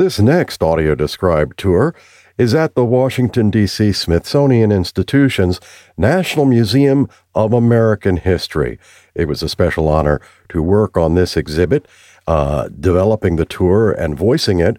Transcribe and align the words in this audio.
This 0.00 0.18
next 0.18 0.62
audio 0.62 0.94
described 0.94 1.58
tour 1.58 1.94
is 2.38 2.54
at 2.54 2.74
the 2.74 2.86
Washington, 2.86 3.50
D.C. 3.50 3.92
Smithsonian 3.92 4.72
Institution's 4.72 5.60
National 5.98 6.46
Museum 6.46 7.06
of 7.34 7.52
American 7.52 8.16
History. 8.16 8.78
It 9.14 9.28
was 9.28 9.42
a 9.42 9.48
special 9.50 9.88
honor 9.88 10.22
to 10.48 10.62
work 10.62 10.96
on 10.96 11.16
this 11.16 11.36
exhibit, 11.36 11.86
uh, 12.26 12.68
developing 12.68 13.36
the 13.36 13.44
tour 13.44 13.92
and 13.92 14.16
voicing 14.16 14.58
it. 14.58 14.78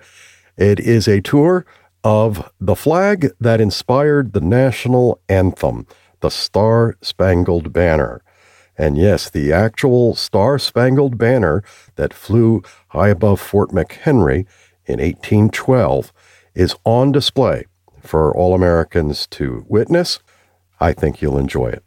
It 0.57 0.79
is 0.79 1.08
a 1.08 1.22
tour 1.22 1.67
of 2.03 2.51
the 2.60 2.76
flag 2.76 3.29
that 3.40 3.62
inspired 3.62 4.33
the 4.33 4.42
national 4.42 5.22
anthem, 5.29 5.85
the 6.22 6.31
Star 6.31 6.97
Spangled 7.03 7.72
Banner. 7.72 8.24
And 8.76 8.97
yes, 8.97 9.29
the 9.29 9.53
actual 9.53 10.15
Star 10.15 10.58
Spangled 10.58 11.19
Banner 11.19 11.63
that 11.96 12.12
flew 12.12 12.63
high 12.88 13.10
above 13.10 13.40
Fort 13.40 13.69
McHenry 13.69 14.47
in 14.92 14.99
1812 14.99 16.12
is 16.53 16.76
on 16.84 17.12
display 17.12 17.66
for 18.02 18.36
all 18.36 18.54
Americans 18.54 19.26
to 19.27 19.66
witness. 19.70 20.20
I 20.80 20.91
think 20.91 21.22
you'll 21.22 21.38
enjoy 21.38 21.68
it. 21.68 21.84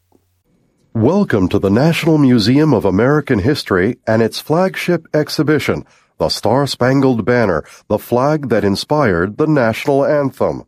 Welcome 0.94 1.48
to 1.48 1.58
the 1.58 1.70
National 1.70 2.18
Museum 2.18 2.72
of 2.72 2.84
American 2.84 3.40
History 3.40 3.98
and 4.06 4.22
its 4.22 4.40
flagship 4.40 5.06
exhibition, 5.12 5.84
The 6.18 6.28
Star 6.28 6.66
Spangled 6.66 7.24
Banner, 7.24 7.64
the 7.88 7.98
flag 7.98 8.48
that 8.48 8.64
inspired 8.64 9.36
the 9.36 9.46
national 9.46 10.06
anthem. 10.06 10.64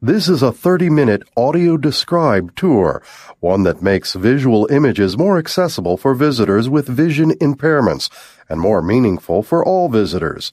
This 0.00 0.28
is 0.28 0.42
a 0.42 0.50
30 0.50 0.90
minute 0.90 1.22
audio 1.36 1.76
described 1.76 2.56
tour, 2.56 3.02
one 3.38 3.62
that 3.62 3.82
makes 3.82 4.14
visual 4.14 4.66
images 4.68 5.16
more 5.16 5.38
accessible 5.38 5.96
for 5.96 6.14
visitors 6.14 6.68
with 6.68 6.88
vision 6.88 7.30
impairments 7.38 8.10
and 8.48 8.58
more 8.58 8.82
meaningful 8.82 9.44
for 9.44 9.64
all 9.64 9.88
visitors. 9.88 10.52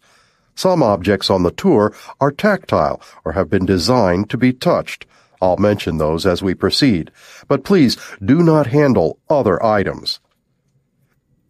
Some 0.60 0.84
objects 0.84 1.30
on 1.30 1.44
the 1.44 1.52
tour 1.52 1.94
are 2.20 2.34
tactile 2.34 3.02
or 3.24 3.32
have 3.32 3.50
been 3.50 3.66
designed 3.66 4.30
to 4.32 4.38
be 4.38 4.52
touched. 4.52 5.06
I'll 5.42 5.56
mention 5.56 6.00
those 6.00 6.26
as 6.26 6.44
we 6.44 6.54
proceed, 6.54 7.12
but 7.48 7.64
please 7.64 7.96
do 8.22 8.44
not 8.44 8.68
handle 8.68 9.20
other 9.30 9.64
items. 9.64 10.20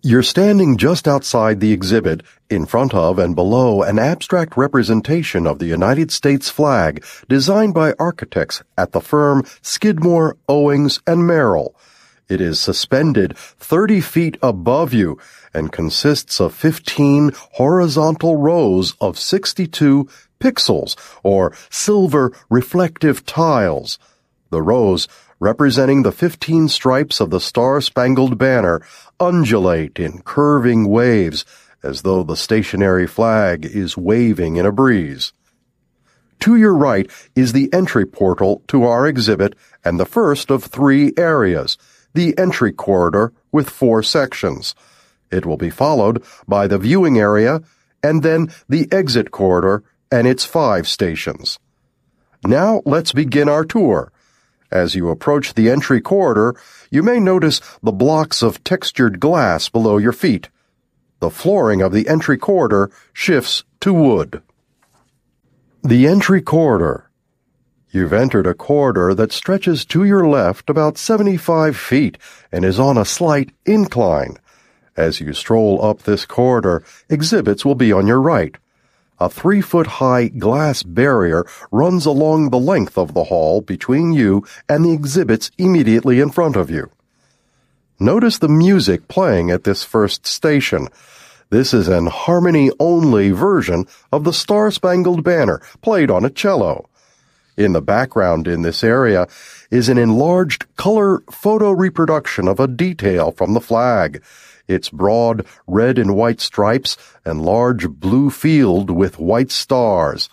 You're 0.03 0.21
standing 0.21 0.77
just 0.77 1.07
outside 1.07 1.59
the 1.59 1.71
exhibit, 1.71 2.21
in 2.51 2.67
front 2.67 2.93
of 2.93 3.17
and 3.17 3.35
below 3.35 3.81
an 3.81 3.97
abstract 3.97 4.55
representation 4.55 5.47
of 5.47 5.57
the 5.57 5.65
United 5.65 6.11
States 6.11 6.51
flag 6.51 7.03
designed 7.27 7.73
by 7.73 7.95
architects 7.97 8.61
at 8.77 8.91
the 8.91 9.01
firm 9.01 9.43
Skidmore, 9.63 10.37
Owings, 10.47 11.01
and 11.07 11.25
Merrill. 11.25 11.73
It 12.29 12.41
is 12.41 12.59
suspended 12.59 13.35
30 13.35 14.01
feet 14.01 14.37
above 14.43 14.93
you 14.93 15.17
and 15.53 15.71
consists 15.71 16.39
of 16.39 16.53
15 16.53 17.31
horizontal 17.53 18.37
rows 18.37 18.93
of 19.01 19.19
62 19.19 20.07
pixels, 20.39 20.95
or 21.23 21.53
silver 21.69 22.31
reflective 22.49 23.25
tiles. 23.25 23.99
The 24.49 24.61
rows 24.61 25.07
representing 25.39 26.03
the 26.03 26.11
15 26.11 26.67
stripes 26.67 27.19
of 27.19 27.29
the 27.29 27.39
Star-Spangled 27.39 28.37
Banner, 28.37 28.81
undulate 29.19 29.99
in 29.99 30.21
curving 30.21 30.87
waves 30.89 31.45
as 31.81 32.01
though 32.01 32.23
the 32.23 32.35
stationary 32.35 33.07
flag 33.07 33.65
is 33.65 33.97
waving 33.97 34.57
in 34.57 34.65
a 34.65 34.71
breeze. 34.71 35.31
To 36.41 36.55
your 36.55 36.75
right 36.75 37.09
is 37.35 37.53
the 37.53 37.71
entry 37.73 38.05
portal 38.05 38.63
to 38.67 38.83
our 38.83 39.07
exhibit 39.07 39.55
and 39.83 39.99
the 39.99 40.05
first 40.05 40.49
of 40.49 40.63
three 40.63 41.13
areas, 41.17 41.77
the 42.13 42.37
entry 42.37 42.71
corridor 42.71 43.33
with 43.51 43.69
four 43.69 44.03
sections. 44.03 44.75
It 45.31 45.45
will 45.45 45.57
be 45.57 45.69
followed 45.69 46.23
by 46.47 46.67
the 46.67 46.77
viewing 46.77 47.17
area 47.17 47.61
and 48.01 48.23
then 48.23 48.51
the 48.67 48.87
exit 48.91 49.31
corridor 49.31 49.83
and 50.11 50.27
its 50.27 50.45
five 50.45 50.87
stations. 50.87 51.59
Now 52.43 52.81
let's 52.85 53.11
begin 53.11 53.49
our 53.49 53.65
tour. 53.65 54.11
As 54.71 54.95
you 54.95 55.09
approach 55.09 55.53
the 55.53 55.69
entry 55.69 55.99
corridor, 55.99 56.55
you 56.91 57.03
may 57.03 57.19
notice 57.19 57.59
the 57.81 57.91
blocks 57.91 58.41
of 58.41 58.63
textured 58.63 59.19
glass 59.19 59.67
below 59.67 59.97
your 59.97 60.13
feet. 60.13 60.49
The 61.19 61.29
flooring 61.29 61.81
of 61.81 61.91
the 61.91 62.07
entry 62.07 62.37
corridor 62.37 62.91
shifts 63.11 63.63
to 63.81 63.93
wood. 63.93 64.41
The 65.83 66.07
entry 66.07 66.41
corridor. 66.41 67.09
You've 67.91 68.13
entered 68.13 68.45
a 68.45 68.53
corridor 68.53 69.15
that 69.15 69.31
stretches 69.31 69.83
to 69.85 70.03
your 70.03 70.27
left 70.27 70.69
about 70.69 70.97
75 70.97 71.75
feet 71.75 72.17
and 72.51 72.63
is 72.63 72.79
on 72.79 72.97
a 72.97 73.05
slight 73.05 73.51
incline. 73.65 74.37
As 74.97 75.19
you 75.19 75.33
stroll 75.33 75.83
up 75.83 76.03
this 76.03 76.25
corridor, 76.25 76.83
exhibits 77.09 77.63
will 77.65 77.75
be 77.75 77.91
on 77.91 78.07
your 78.07 78.21
right. 78.21 78.55
A 79.19 79.29
three 79.29 79.61
foot 79.61 79.87
high 79.87 80.29
glass 80.29 80.81
barrier 80.81 81.45
runs 81.71 82.05
along 82.05 82.49
the 82.49 82.59
length 82.59 82.97
of 82.97 83.13
the 83.13 83.25
hall 83.25 83.59
between 83.61 84.13
you 84.13 84.45
and 84.69 84.85
the 84.85 84.93
exhibits 84.93 85.51
immediately 85.57 86.21
in 86.21 86.29
front 86.29 86.55
of 86.55 86.71
you. 86.71 86.89
Notice 87.99 88.37
the 88.37 88.47
music 88.47 89.09
playing 89.09 89.51
at 89.51 89.65
this 89.65 89.83
first 89.83 90.25
station. 90.25 90.87
This 91.49 91.73
is 91.73 91.89
an 91.89 92.07
harmony 92.07 92.71
only 92.79 93.31
version 93.31 93.87
of 94.11 94.23
the 94.23 94.31
Star 94.31 94.71
Spangled 94.71 95.23
Banner 95.23 95.61
played 95.81 96.09
on 96.09 96.23
a 96.23 96.29
cello. 96.29 96.87
In 97.57 97.73
the 97.73 97.81
background 97.81 98.47
in 98.47 98.61
this 98.61 98.85
area 98.85 99.27
is 99.69 99.89
an 99.89 99.97
enlarged 99.97 100.65
color 100.77 101.19
photo 101.29 101.71
reproduction 101.71 102.47
of 102.47 102.57
a 102.57 102.67
detail 102.67 103.31
from 103.31 103.53
the 103.53 103.59
flag 103.59 104.23
its 104.69 104.89
broad 104.89 105.45
red 105.67 105.97
and 105.97 106.15
white 106.15 106.39
stripes 106.39 106.95
and 107.25 107.41
large 107.41 107.89
blue 107.89 108.29
field 108.29 108.89
with 108.89 109.19
white 109.19 109.51
stars. 109.51 110.29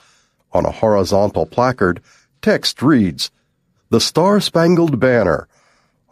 On 0.53 0.65
a 0.65 0.71
horizontal 0.71 1.47
placard, 1.47 2.01
text 2.43 2.83
reads, 2.83 3.31
The 3.91 4.01
Star 4.01 4.41
Spangled 4.41 5.01
Banner. 5.01 5.49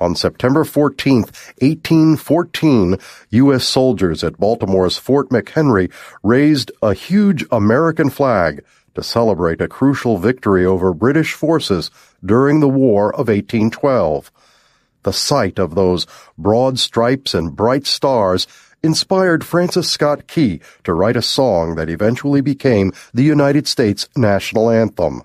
On 0.00 0.16
September 0.16 0.64
14, 0.64 1.18
1814, 1.60 2.96
U.S. 3.30 3.64
soldiers 3.64 4.24
at 4.24 4.40
Baltimore's 4.40 4.98
Fort 4.98 5.28
McHenry 5.28 5.92
raised 6.22 6.72
a 6.82 6.94
huge 6.94 7.44
American 7.52 8.10
flag 8.10 8.64
to 8.94 9.02
celebrate 9.02 9.60
a 9.60 9.68
crucial 9.68 10.18
victory 10.18 10.66
over 10.66 10.92
British 10.92 11.32
forces 11.32 11.90
during 12.24 12.60
the 12.60 12.68
War 12.68 13.12
of 13.12 13.28
1812. 13.28 14.30
The 15.04 15.12
sight 15.12 15.58
of 15.58 15.74
those 15.74 16.06
broad 16.36 16.78
stripes 16.78 17.34
and 17.34 17.54
bright 17.54 17.86
stars 17.86 18.46
inspired 18.82 19.44
Francis 19.44 19.88
Scott 19.88 20.26
Key 20.26 20.60
to 20.82 20.94
write 20.94 21.16
a 21.16 21.22
song 21.22 21.74
that 21.76 21.90
eventually 21.90 22.40
became 22.40 22.92
the 23.12 23.22
United 23.22 23.68
States 23.68 24.08
national 24.16 24.70
anthem. 24.70 25.22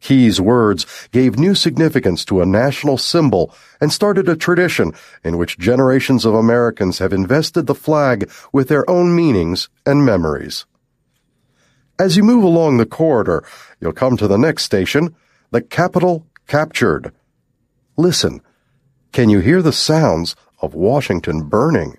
Key's 0.00 0.40
words 0.40 0.86
gave 1.12 1.38
new 1.38 1.54
significance 1.54 2.24
to 2.26 2.40
a 2.40 2.46
national 2.46 2.96
symbol 2.96 3.54
and 3.80 3.92
started 3.92 4.28
a 4.28 4.36
tradition 4.36 4.92
in 5.24 5.36
which 5.36 5.58
generations 5.58 6.24
of 6.24 6.34
Americans 6.34 6.98
have 6.98 7.12
invested 7.12 7.66
the 7.66 7.74
flag 7.74 8.30
with 8.52 8.68
their 8.68 8.88
own 8.88 9.14
meanings 9.14 9.68
and 9.84 10.04
memories. 10.04 10.66
As 11.98 12.16
you 12.16 12.22
move 12.22 12.44
along 12.44 12.76
the 12.76 12.86
corridor, 12.86 13.44
you'll 13.78 13.92
come 13.92 14.16
to 14.16 14.28
the 14.28 14.38
next 14.38 14.64
station, 14.64 15.14
the 15.50 15.60
Capitol 15.60 16.26
captured. 16.46 17.12
Listen 17.98 18.40
can 19.12 19.28
you 19.28 19.40
hear 19.40 19.62
the 19.62 19.72
sounds 19.72 20.36
of 20.60 20.74
Washington 20.74 21.42
burning? 21.42 21.96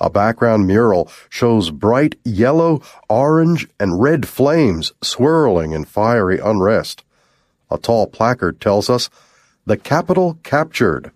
A 0.00 0.10
background 0.10 0.66
mural 0.66 1.10
shows 1.28 1.70
bright 1.70 2.16
yellow, 2.24 2.82
orange, 3.08 3.68
and 3.78 4.02
red 4.02 4.26
flames 4.26 4.92
swirling 5.02 5.72
in 5.72 5.84
fiery 5.84 6.38
unrest. 6.38 7.04
A 7.70 7.78
tall 7.78 8.06
placard 8.06 8.60
tells 8.60 8.90
us, 8.90 9.08
the 9.64 9.76
Capitol 9.76 10.38
captured. 10.42 11.12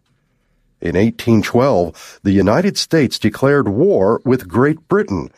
In 0.81 0.95
1812, 0.95 2.21
the 2.23 2.33
United 2.33 2.78
States 2.78 3.19
declared 3.19 3.69
war 3.69 4.23
with 4.25 4.49
Great 4.49 4.87
Britain. 4.89 5.31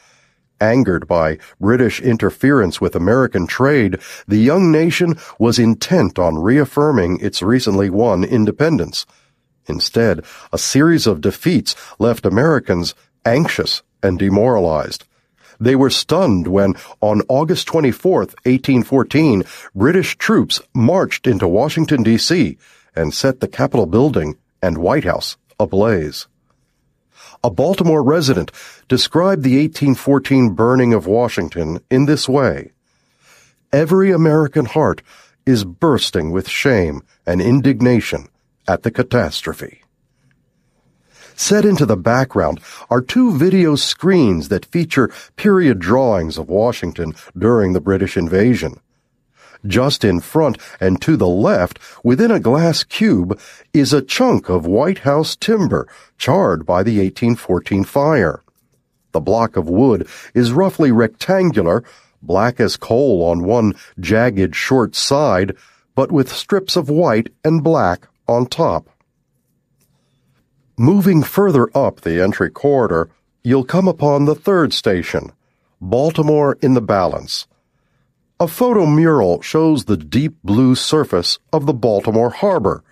Angered 0.61 1.09
by 1.09 1.39
British 1.59 2.03
interference 2.03 2.83
with 2.83 2.95
American 2.95 3.47
trade, 3.47 3.99
the 4.29 4.37
young 4.37 4.71
nation 4.71 5.17
was 5.39 5.59
intent 5.59 6.19
on 6.19 6.37
reaffirming 6.37 7.19
its 7.21 7.43
recently 7.43 7.89
won 7.89 8.23
independence. 8.23 9.07
Instead, 9.71 10.25
a 10.53 10.59
series 10.59 11.07
of 11.07 11.21
defeats 11.21 11.75
left 11.99 12.27
Americans 12.27 12.95
anxious 13.25 13.83
and 14.03 14.19
demoralized. 14.19 15.05
They 15.61 15.77
were 15.77 15.91
stunned 15.91 16.49
when, 16.49 16.75
on 17.01 17.23
August 17.29 17.69
24, 17.69 18.19
1814, 18.21 19.45
British 19.75 20.19
troops 20.19 20.61
marched 20.75 21.27
into 21.27 21.47
Washington, 21.47 22.03
D.C. 22.03 22.59
and 22.97 23.15
set 23.15 23.41
the 23.41 23.49
Capitol 23.49 23.87
building 23.87 24.37
and 24.61 24.79
White 24.79 25.05
House 25.05 25.37
ablaze. 25.59 26.27
A 27.45 27.51
Baltimore 27.51 28.03
resident 28.03 28.51
described 28.89 29.45
the 29.45 29.59
1814 29.59 30.55
burning 30.55 30.93
of 30.93 31.07
Washington 31.07 31.81
in 31.91 32.07
this 32.07 32.29
way. 32.29 32.73
Every 33.73 34.11
American 34.11 34.65
heart 34.65 35.03
is 35.47 35.65
bursting 35.65 36.33
with 36.33 36.49
shame 36.49 37.03
and 37.25 37.41
indignation 37.41 38.29
at 38.71 38.85
the 38.85 38.91
catastrophe. 38.91 39.83
Set 41.35 41.65
into 41.65 41.85
the 41.85 41.97
background 41.97 42.61
are 42.89 43.01
two 43.01 43.37
video 43.37 43.75
screens 43.75 44.49
that 44.49 44.65
feature 44.67 45.11
period 45.35 45.81
drawings 45.81 46.39
of 46.39 46.49
Washington 46.49 47.13
during 47.37 47.73
the 47.73 47.81
British 47.81 48.17
invasion. 48.17 48.79
Just 49.67 50.05
in 50.05 50.21
front 50.21 50.57
and 50.79 51.03
to 51.03 51.17
the 51.17 51.27
left, 51.27 51.81
within 52.05 52.31
a 52.31 52.39
glass 52.39 52.85
cube, 52.85 53.39
is 53.75 53.93
a 53.93 54.03
chunk 54.03 54.49
of 54.49 54.67
White 54.67 55.01
House 55.01 55.35
timber 55.35 55.89
charred 56.17 56.65
by 56.65 56.85
the 56.85 56.99
1814 56.99 57.83
fire. 57.83 58.45
The 59.11 59.21
block 59.21 59.57
of 59.57 59.69
wood 59.69 60.07
is 60.33 60.53
roughly 60.53 60.93
rectangular, 60.93 61.83
black 62.23 62.61
as 62.61 62.77
coal 62.77 63.25
on 63.25 63.43
one 63.43 63.75
jagged 63.99 64.55
short 64.55 64.95
side, 64.95 65.57
but 65.97 66.13
with 66.13 66.33
strips 66.33 66.77
of 66.77 66.89
white 66.89 67.33
and 67.45 67.65
black 67.65 68.07
on 68.31 68.47
top. 68.47 68.89
Moving 70.79 71.23
further 71.23 71.69
up 71.77 72.01
the 72.01 72.23
entry 72.23 72.51
corridor, 72.51 73.11
you'll 73.43 73.65
come 73.65 73.89
upon 73.89 74.25
the 74.25 74.35
third 74.35 74.73
station, 74.73 75.33
Baltimore 75.81 76.57
in 76.63 76.75
the 76.75 76.81
Balance. 76.81 77.47
A 78.39 78.49
photo 78.49 78.87
mural 78.87 79.43
shows 79.43 79.85
the 79.85 79.97
deep 79.97 80.37
blue 80.43 80.75
surface 80.75 81.39
of 81.53 81.67
the 81.67 81.75
Baltimore 81.75 82.31
harbor. 82.31 82.83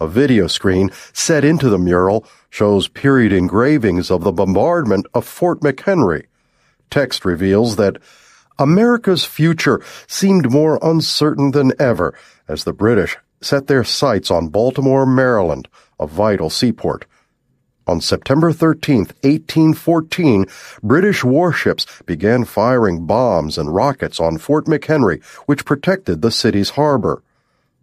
A 0.00 0.08
video 0.08 0.46
screen 0.46 0.90
set 1.12 1.44
into 1.44 1.68
the 1.68 1.78
mural 1.78 2.26
shows 2.50 2.88
period 2.88 3.32
engravings 3.32 4.10
of 4.10 4.24
the 4.24 4.32
bombardment 4.32 5.06
of 5.14 5.26
Fort 5.26 5.60
McHenry. 5.60 6.24
Text 6.90 7.24
reveals 7.24 7.76
that 7.76 7.98
America's 8.58 9.24
future 9.24 9.80
seemed 10.08 10.50
more 10.50 10.80
uncertain 10.82 11.52
than 11.52 11.72
ever 11.78 12.14
as 12.48 12.64
the 12.64 12.72
British 12.72 13.16
set 13.40 13.66
their 13.66 13.84
sights 13.84 14.30
on 14.30 14.48
Baltimore, 14.48 15.06
Maryland, 15.06 15.68
a 15.98 16.06
vital 16.06 16.50
seaport. 16.50 17.06
On 17.86 18.02
September 18.02 18.52
13, 18.52 18.98
1814, 19.22 20.44
British 20.82 21.24
warships 21.24 21.86
began 22.04 22.44
firing 22.44 23.06
bombs 23.06 23.56
and 23.56 23.74
rockets 23.74 24.20
on 24.20 24.36
Fort 24.36 24.66
McHenry, 24.66 25.24
which 25.46 25.64
protected 25.64 26.20
the 26.20 26.30
city's 26.30 26.70
harbor. 26.70 27.22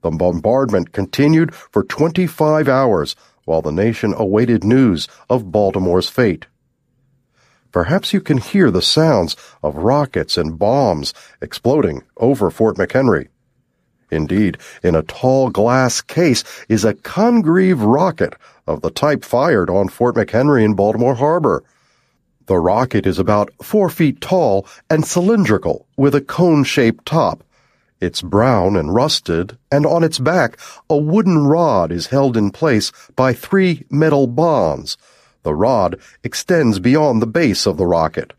The 0.02 0.12
bombardment 0.12 0.92
continued 0.92 1.56
for 1.56 1.84
25 1.84 2.68
hours 2.68 3.16
while 3.46 3.64
the 3.64 3.72
nation 3.72 4.14
awaited 4.16 4.64
news 4.64 5.08
of 5.28 5.52
Baltimore's 5.52 6.10
fate. 6.10 6.46
Perhaps 7.72 8.14
you 8.14 8.22
can 8.22 8.38
hear 8.38 8.70
the 8.70 8.84
sounds 8.84 9.36
of 9.64 9.76
rockets 9.76 10.38
and 10.38 10.60
bombs 10.60 11.14
exploding 11.42 12.04
over 12.18 12.52
Fort 12.52 12.78
McHenry. 12.78 13.30
Indeed, 14.12 14.58
in 14.84 14.96
a 14.96 15.04
tall 15.04 15.50
glass 15.50 16.02
case 16.02 16.44
is 16.70 16.86
a 16.86 16.94
Congreve 16.94 17.82
rocket 17.82 18.36
of 18.68 18.82
the 18.82 18.92
type 18.92 19.24
fired 19.24 19.70
on 19.70 19.90
Fort 19.90 20.16
McHenry 20.16 20.64
in 20.64 20.74
Baltimore 20.74 21.16
Harbor. 21.16 21.64
The 22.46 22.58
rocket 22.58 23.08
is 23.08 23.18
about 23.18 23.52
four 23.64 23.90
feet 23.90 24.22
tall 24.22 24.68
and 24.90 25.06
cylindrical 25.06 25.88
with 25.98 26.14
a 26.14 26.22
cone-shaped 26.22 27.06
top. 27.06 27.44
It's 28.00 28.22
brown 28.22 28.76
and 28.76 28.94
rusted, 28.94 29.58
and 29.72 29.86
on 29.86 30.04
its 30.04 30.20
back 30.20 30.60
a 30.90 30.98
wooden 30.98 31.48
rod 31.48 31.92
is 31.92 32.08
held 32.08 32.38
in 32.38 32.52
place 32.52 32.92
by 33.16 33.34
three 33.34 33.86
metal 33.90 34.28
bonds. 34.28 34.98
The 35.42 35.56
rod 35.56 36.00
extends 36.24 36.78
beyond 36.80 37.22
the 37.22 37.28
base 37.28 37.66
of 37.66 37.78
the 37.78 37.86
rocket. 37.86 38.34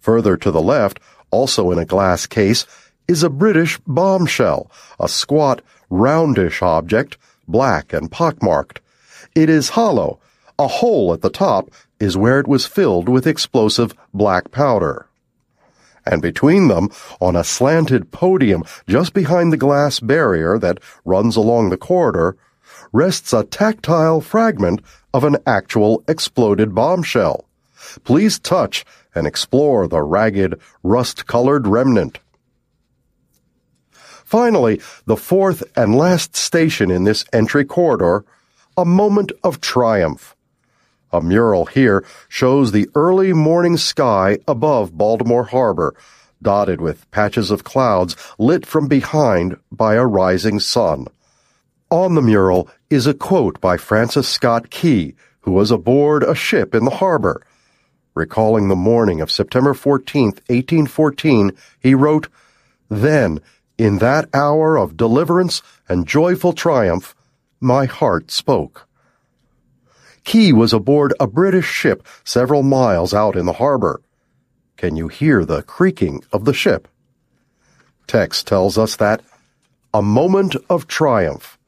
Further 0.00 0.36
to 0.36 0.50
the 0.50 0.62
left, 0.62 1.00
also 1.30 1.70
in 1.70 1.78
a 1.78 1.84
glass 1.84 2.26
case, 2.26 2.66
is 3.08 3.22
a 3.22 3.30
British 3.30 3.78
bombshell, 3.86 4.70
a 4.98 5.08
squat, 5.08 5.62
roundish 5.90 6.62
object, 6.62 7.16
black 7.46 7.92
and 7.92 8.10
pockmarked. 8.10 8.80
It 9.34 9.48
is 9.48 9.70
hollow. 9.70 10.18
A 10.58 10.66
hole 10.66 11.12
at 11.12 11.20
the 11.20 11.30
top 11.30 11.70
is 12.00 12.16
where 12.16 12.40
it 12.40 12.48
was 12.48 12.66
filled 12.66 13.08
with 13.08 13.26
explosive 13.26 13.94
black 14.12 14.50
powder. 14.50 15.06
And 16.04 16.22
between 16.22 16.68
them, 16.68 16.90
on 17.20 17.36
a 17.36 17.44
slanted 17.44 18.12
podium 18.12 18.64
just 18.86 19.12
behind 19.12 19.52
the 19.52 19.56
glass 19.56 20.00
barrier 20.00 20.58
that 20.58 20.78
runs 21.04 21.36
along 21.36 21.70
the 21.70 21.76
corridor, 21.76 22.36
rests 22.92 23.32
a 23.32 23.44
tactile 23.44 24.20
fragment 24.20 24.80
of 25.12 25.24
an 25.24 25.36
actual 25.46 26.04
exploded 26.08 26.74
bombshell. 26.74 27.44
Please 28.04 28.38
touch 28.38 28.84
and 29.14 29.26
explore 29.26 29.88
the 29.88 30.02
ragged, 30.02 30.60
rust-colored 30.82 31.66
remnant. 31.66 32.18
Finally, 34.26 34.80
the 35.06 35.16
fourth 35.16 35.62
and 35.76 35.94
last 35.94 36.34
station 36.34 36.90
in 36.90 37.04
this 37.04 37.24
entry 37.32 37.64
corridor 37.64 38.24
a 38.76 38.84
moment 38.84 39.30
of 39.44 39.60
triumph. 39.60 40.34
A 41.12 41.20
mural 41.20 41.66
here 41.66 42.04
shows 42.28 42.72
the 42.72 42.90
early 42.96 43.32
morning 43.32 43.76
sky 43.76 44.38
above 44.48 44.98
Baltimore 44.98 45.44
Harbor, 45.44 45.94
dotted 46.42 46.80
with 46.80 47.08
patches 47.12 47.52
of 47.52 47.62
clouds 47.62 48.16
lit 48.36 48.66
from 48.66 48.88
behind 48.88 49.58
by 49.70 49.94
a 49.94 50.04
rising 50.04 50.58
sun. 50.58 51.06
On 51.88 52.16
the 52.16 52.20
mural 52.20 52.68
is 52.90 53.06
a 53.06 53.14
quote 53.14 53.60
by 53.60 53.76
Francis 53.76 54.28
Scott 54.28 54.70
Key, 54.70 55.14
who 55.42 55.52
was 55.52 55.70
aboard 55.70 56.24
a 56.24 56.34
ship 56.34 56.74
in 56.74 56.84
the 56.84 56.96
harbor. 56.96 57.46
Recalling 58.14 58.66
the 58.66 58.74
morning 58.74 59.20
of 59.20 59.30
September 59.30 59.72
14, 59.72 60.24
1814, 60.48 61.52
he 61.78 61.94
wrote, 61.94 62.26
Then, 62.88 63.40
in 63.78 63.98
that 63.98 64.28
hour 64.32 64.76
of 64.76 64.96
deliverance 64.96 65.62
and 65.88 66.06
joyful 66.06 66.52
triumph, 66.52 67.14
my 67.60 67.84
heart 67.84 68.30
spoke. 68.30 68.86
Key 70.24 70.52
was 70.52 70.72
aboard 70.72 71.14
a 71.20 71.26
British 71.26 71.66
ship 71.66 72.06
several 72.24 72.62
miles 72.62 73.14
out 73.14 73.36
in 73.36 73.46
the 73.46 73.54
harbor. 73.54 74.00
Can 74.76 74.96
you 74.96 75.08
hear 75.08 75.44
the 75.44 75.62
creaking 75.62 76.24
of 76.32 76.44
the 76.44 76.54
ship? 76.54 76.88
Text 78.06 78.46
tells 78.46 78.76
us 78.76 78.96
that 78.96 79.22
a 79.94 80.02
moment 80.02 80.56
of 80.68 80.86
triumph. 80.86 81.58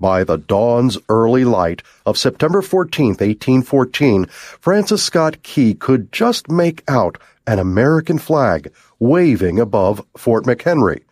By 0.00 0.24
the 0.24 0.38
dawn's 0.38 0.98
early 1.08 1.44
light 1.44 1.82
of 2.04 2.18
September 2.18 2.62
14, 2.62 3.10
1814, 3.10 4.26
Francis 4.26 5.02
Scott 5.04 5.42
Key 5.42 5.74
could 5.74 6.10
just 6.10 6.50
make 6.50 6.82
out 6.88 7.18
an 7.46 7.58
American 7.58 8.18
flag 8.18 8.72
waving 8.98 9.58
above 9.58 10.04
Fort 10.16 10.44
McHenry. 10.44 11.02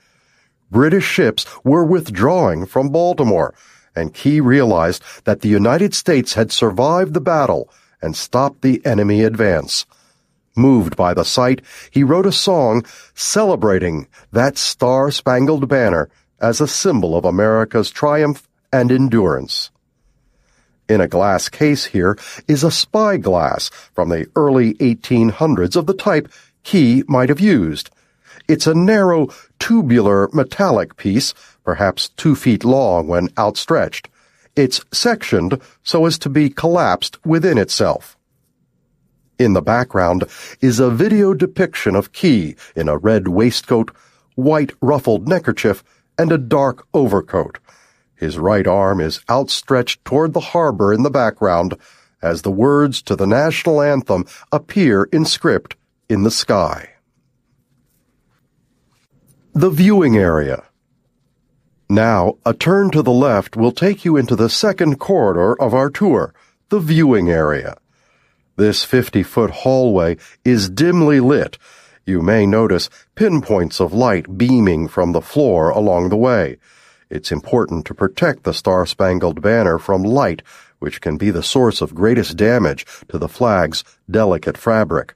British 0.71 1.05
ships 1.05 1.47
were 1.65 1.85
withdrawing 1.85 2.67
from 2.67 2.91
Baltimore, 2.91 3.55
and 3.97 4.15
Key 4.15 4.41
realized 4.41 5.03
that 5.25 5.41
the 5.41 5.49
United 5.49 5.95
States 5.95 6.35
had 6.35 6.53
survived 6.53 7.15
the 7.15 7.21
battle 7.21 7.69
and 8.01 8.17
stopped 8.17 8.63
the 8.63 8.81
enemy 8.87 9.23
advance. 9.23 9.85
Moved 10.57 10.97
by 10.97 11.15
the 11.15 11.25
sight, 11.25 11.63
he 11.91 12.05
wrote 12.05 12.27
a 12.27 12.33
song 12.33 12.85
celebrating 13.15 14.07
that 14.33 14.59
star-spangled 14.59 15.69
banner 15.69 16.09
as 16.41 16.61
a 16.61 16.69
symbol 16.69 17.17
of 17.17 17.25
America's 17.25 17.91
triumph 17.91 18.49
and 18.73 18.91
endurance. 18.93 19.71
In 20.91 21.01
a 21.01 21.07
glass 21.07 21.49
case 21.49 21.85
here 21.85 22.19
is 22.49 22.65
a 22.65 22.71
spyglass 22.73 23.69
from 23.95 24.09
the 24.09 24.27
early 24.35 24.75
1800s 24.75 25.77
of 25.77 25.87
the 25.87 25.95
type 25.95 26.29
Key 26.65 27.05
might 27.07 27.29
have 27.29 27.39
used. 27.39 27.91
It's 28.49 28.67
a 28.67 28.75
narrow, 28.75 29.29
tubular 29.61 30.29
metallic 30.33 30.97
piece, 30.97 31.33
perhaps 31.63 32.09
two 32.09 32.35
feet 32.35 32.65
long 32.65 33.07
when 33.07 33.29
outstretched. 33.39 34.09
It's 34.57 34.85
sectioned 34.91 35.61
so 35.85 36.07
as 36.07 36.19
to 36.19 36.29
be 36.29 36.51
collapsed 36.51 37.25
within 37.25 37.57
itself. 37.57 38.19
In 39.39 39.53
the 39.53 39.63
background 39.63 40.25
is 40.61 40.81
a 40.81 40.91
video 40.91 41.35
depiction 41.35 41.95
of 41.95 42.11
Key 42.11 42.57
in 42.75 42.89
a 42.89 42.99
red 42.99 43.29
waistcoat, 43.29 43.93
white 44.35 44.73
ruffled 44.83 45.29
neckerchief, 45.29 45.85
and 46.19 46.33
a 46.33 46.37
dark 46.37 46.85
overcoat. 46.93 47.61
His 48.21 48.39
right 48.39 48.67
arm 48.67 49.01
is 49.01 49.21
outstretched 49.31 50.05
toward 50.05 50.35
the 50.35 50.41
harbor 50.53 50.93
in 50.93 51.05
the 51.05 51.11
background 51.11 51.75
as 52.21 52.43
the 52.43 52.51
words 52.51 53.01
to 53.01 53.17
the 53.17 53.27
national 53.27 53.81
anthem 53.81 54.27
appear 54.53 55.05
in 55.05 55.25
script 55.25 55.75
in 56.07 56.23
the 56.23 56.31
sky. 56.31 56.91
The 59.55 59.71
viewing 59.71 60.19
area. 60.19 60.65
Now, 61.89 62.37
a 62.45 62.53
turn 62.53 62.91
to 62.91 63.01
the 63.01 63.11
left 63.11 63.57
will 63.57 63.73
take 63.73 64.05
you 64.05 64.19
into 64.19 64.37
the 64.37 64.51
second 64.51 65.01
corridor 65.01 65.59
of 65.59 65.73
our 65.73 65.89
tour, 65.89 66.35
the 66.69 66.79
viewing 66.79 67.31
area. 67.31 67.79
This 68.57 68.85
50-foot 68.85 69.51
hallway 69.51 70.19
is 70.45 70.69
dimly 70.69 71.21
lit. 71.21 71.57
You 72.05 72.21
may 72.21 72.45
notice 72.45 72.91
pinpoints 73.15 73.81
of 73.81 73.95
light 73.95 74.37
beaming 74.37 74.89
from 74.89 75.13
the 75.13 75.23
floor 75.23 75.71
along 75.71 76.11
the 76.11 76.19
way. 76.19 76.59
It's 77.11 77.33
important 77.33 77.87
to 77.87 77.95
protect 77.95 78.45
the 78.45 78.55
Star-Spangled 78.55 79.43
Banner 79.43 79.79
from 79.79 80.05
light, 80.05 80.43
which 80.79 81.01
can 81.01 81.17
be 81.17 81.33
the 81.33 81.43
source 81.43 81.81
of 81.81 81.93
greatest 81.93 82.37
damage 82.37 82.87
to 83.09 83.19
the 83.19 83.29
flag's 83.29 83.83
delicate 84.09 84.57
fabric. 84.57 85.15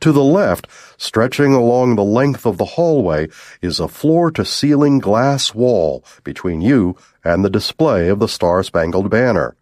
To 0.00 0.10
the 0.10 0.24
left, 0.24 0.66
stretching 0.96 1.54
along 1.54 1.94
the 1.94 2.02
length 2.02 2.44
of 2.44 2.58
the 2.58 2.64
hallway, 2.64 3.28
is 3.62 3.78
a 3.78 3.86
floor-to-ceiling 3.86 4.98
glass 4.98 5.54
wall 5.54 6.04
between 6.24 6.60
you 6.60 6.96
and 7.22 7.44
the 7.44 7.50
display 7.50 8.08
of 8.08 8.18
the 8.18 8.26
Star-Spangled 8.26 9.10
Banner. 9.10 9.54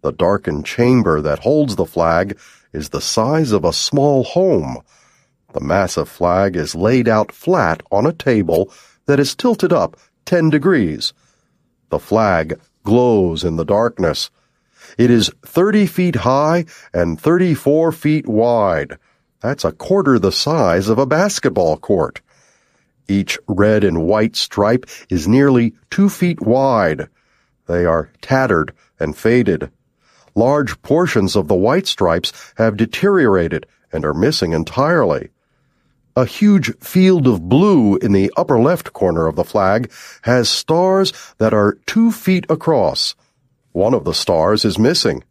The 0.00 0.12
darkened 0.12 0.66
chamber 0.66 1.20
that 1.20 1.40
holds 1.40 1.76
the 1.76 1.86
flag 1.86 2.36
is 2.72 2.88
the 2.88 3.00
size 3.00 3.52
of 3.52 3.64
a 3.64 3.72
small 3.72 4.24
home. 4.24 4.78
The 5.52 5.60
massive 5.60 6.08
flag 6.08 6.56
is 6.56 6.74
laid 6.74 7.06
out 7.06 7.30
flat 7.30 7.82
on 7.92 8.06
a 8.06 8.12
table 8.12 8.72
that 9.06 9.20
is 9.20 9.34
tilted 9.34 9.72
up 9.72 9.96
10 10.28 10.50
degrees. 10.50 11.14
The 11.88 11.98
flag 11.98 12.60
glows 12.84 13.44
in 13.44 13.56
the 13.56 13.64
darkness. 13.64 14.30
It 14.98 15.10
is 15.10 15.30
30 15.46 15.86
feet 15.86 16.16
high 16.16 16.66
and 16.92 17.18
34 17.18 17.92
feet 17.92 18.28
wide. 18.28 18.98
That's 19.40 19.64
a 19.64 19.72
quarter 19.72 20.18
the 20.18 20.30
size 20.30 20.90
of 20.90 20.98
a 20.98 21.06
basketball 21.06 21.78
court. 21.78 22.20
Each 23.08 23.38
red 23.48 23.84
and 23.84 24.02
white 24.02 24.36
stripe 24.36 24.84
is 25.08 25.26
nearly 25.26 25.72
two 25.90 26.10
feet 26.10 26.42
wide. 26.42 27.08
They 27.66 27.86
are 27.86 28.10
tattered 28.20 28.74
and 29.00 29.16
faded. 29.16 29.70
Large 30.34 30.82
portions 30.82 31.36
of 31.36 31.48
the 31.48 31.54
white 31.54 31.86
stripes 31.86 32.34
have 32.58 32.76
deteriorated 32.76 33.64
and 33.90 34.04
are 34.04 34.12
missing 34.12 34.52
entirely. 34.52 35.30
A 36.18 36.26
huge 36.26 36.76
field 36.80 37.28
of 37.28 37.48
blue 37.48 37.94
in 37.98 38.10
the 38.10 38.32
upper 38.36 38.58
left 38.58 38.92
corner 38.92 39.28
of 39.28 39.36
the 39.36 39.44
flag 39.44 39.88
has 40.22 40.48
stars 40.48 41.12
that 41.38 41.54
are 41.54 41.78
two 41.86 42.10
feet 42.10 42.44
across. 42.48 43.14
One 43.70 43.94
of 43.94 44.02
the 44.02 44.14
stars 44.14 44.64
is 44.64 44.80
missing. 44.80 45.22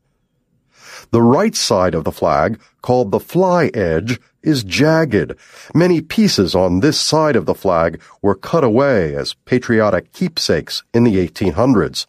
The 1.12 1.22
right 1.22 1.54
side 1.54 1.94
of 1.94 2.06
the 2.06 2.14
flag, 2.14 2.62
called 2.82 3.12
the 3.12 3.20
fly 3.20 3.70
edge, 3.74 4.18
is 4.42 4.64
jagged. 4.64 5.34
Many 5.76 6.00
pieces 6.00 6.56
on 6.56 6.80
this 6.80 6.98
side 6.98 7.36
of 7.36 7.46
the 7.46 7.54
flag 7.54 8.02
were 8.22 8.34
cut 8.34 8.64
away 8.64 9.14
as 9.14 9.36
patriotic 9.44 10.14
keepsakes 10.14 10.84
in 10.94 11.04
the 11.04 11.18
1800s. 11.18 12.06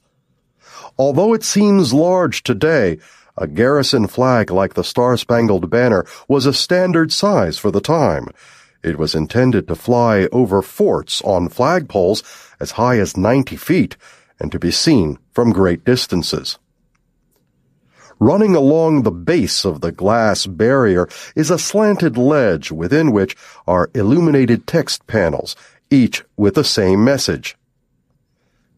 Although 0.97 1.35
it 1.35 1.43
seems 1.43 1.93
large 1.93 2.45
today, 2.45 2.99
a 3.37 3.49
garrison 3.49 4.07
flag 4.07 4.53
like 4.53 4.75
the 4.75 4.85
Star-Spangled 4.85 5.69
Banner 5.69 6.07
was 6.29 6.47
a 6.47 6.53
standard 6.53 7.11
size 7.11 7.59
for 7.59 7.73
the 7.73 7.81
time. 7.81 8.29
It 8.83 8.99
was 8.99 9.15
intended 9.15 9.69
to 9.69 9.75
fly 9.75 10.29
over 10.31 10.63
forts 10.63 11.21
on 11.23 11.49
flagpoles 11.49 12.23
as 12.61 12.73
high 12.73 12.99
as 12.99 13.17
90 13.17 13.57
feet 13.57 13.97
and 14.41 14.53
to 14.53 14.59
be 14.59 14.71
seen 14.71 15.19
from 15.33 15.53
great 15.53 15.85
distances. 15.85 16.59
Running 18.21 18.57
along 18.57 19.03
the 19.03 19.11
base 19.11 19.65
of 19.65 19.81
the 19.81 19.93
glass 19.93 20.47
barrier 20.47 21.09
is 21.37 21.51
a 21.51 21.59
slanted 21.59 22.17
ledge 22.17 22.73
within 22.73 23.13
which 23.13 23.37
are 23.67 23.91
illuminated 23.95 24.67
text 24.67 25.07
panels, 25.07 25.55
each 25.91 26.25
with 26.37 26.55
the 26.55 26.65
same 26.65 27.05
message. 27.05 27.58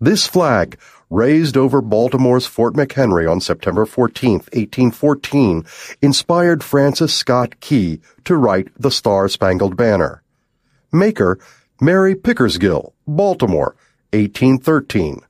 This 0.03 0.27
flag 0.27 0.79
raised 1.11 1.59
over 1.59 1.83
Baltimore's 1.83 2.47
Fort 2.47 2.73
McHenry 2.73 3.31
on 3.31 3.39
September 3.39 3.85
14, 3.85 4.33
1814, 4.33 5.65
inspired 6.01 6.65
Francis 6.65 7.13
Scott 7.13 7.61
Key 7.61 8.01
to 8.25 8.35
write 8.35 8.69
The 8.79 8.91
Star-Spangled 8.91 9.77
Banner. 9.77 10.23
Maker, 10.91 11.39
Mary 11.83 12.15
Pickersgill, 12.15 12.95
Baltimore, 13.07 13.77
1813. 14.15 15.21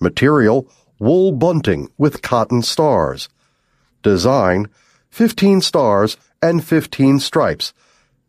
Material, 0.00 0.68
wool 0.98 1.32
bunting 1.32 1.88
with 1.96 2.20
cotton 2.20 2.60
stars. 2.60 3.30
Design, 4.02 4.68
15 5.08 5.62
stars 5.62 6.18
and 6.42 6.62
15 6.62 7.20
stripes. 7.20 7.72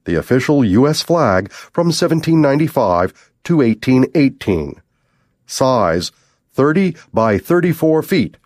The 0.05 0.15
official 0.15 0.63
U.S. 0.63 1.01
flag 1.01 1.51
from 1.51 1.87
1795 1.87 3.31
to 3.43 3.57
1818. 3.57 4.81
Size, 5.51 6.11
30 6.53 6.95
by 7.13 7.37
34 7.37 8.01
feet, 8.03 8.37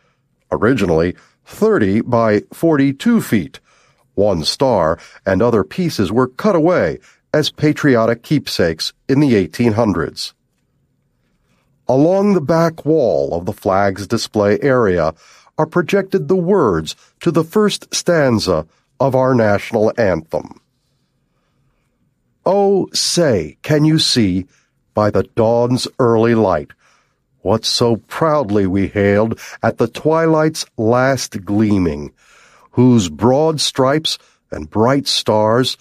originally 0.52 1.16
30 1.46 2.02
by 2.02 2.42
42 2.52 3.22
feet. 3.22 3.60
One 4.16 4.44
star 4.44 4.98
and 5.26 5.42
other 5.42 5.64
pieces 5.64 6.12
were 6.12 6.28
cut 6.28 6.56
away 6.56 7.00
as 7.34 7.52
patriotic 7.52 8.24
keepsakes 8.24 8.94
in 9.08 9.20
the 9.20 9.34
1800s. 9.34 10.34
Along 11.88 12.34
the 12.34 12.42
back 12.42 12.86
wall 12.86 13.36
of 13.36 13.46
the 13.46 13.54
flag's 13.54 14.08
display 14.08 14.58
area 14.62 15.14
are 15.58 15.68
projected 15.68 16.28
the 16.28 16.36
words 16.36 16.96
to 17.20 17.30
the 17.30 17.44
first 17.44 17.94
stanza 17.94 18.66
of 19.00 19.14
our 19.14 19.36
national 19.36 19.94
anthem. 19.98 20.60
Oh, 22.46 22.88
say, 22.94 23.58
can 23.62 23.86
you 23.86 24.00
see, 24.00 24.48
by 24.94 25.12
the 25.12 25.24
dawn's 25.36 25.88
early 26.00 26.34
light, 26.34 26.72
what 27.46 27.64
so 27.64 27.96
proudly 27.96 28.66
we 28.66 28.88
hailed 28.88 29.40
at 29.62 29.78
the 29.78 29.88
twilight's 29.88 30.66
last 30.78 31.46
gleaming, 31.46 32.12
whose 32.72 33.08
broad 33.08 33.62
stripes 33.62 34.18
and 34.50 34.68
bright 34.68 35.06
stars, 35.06 35.78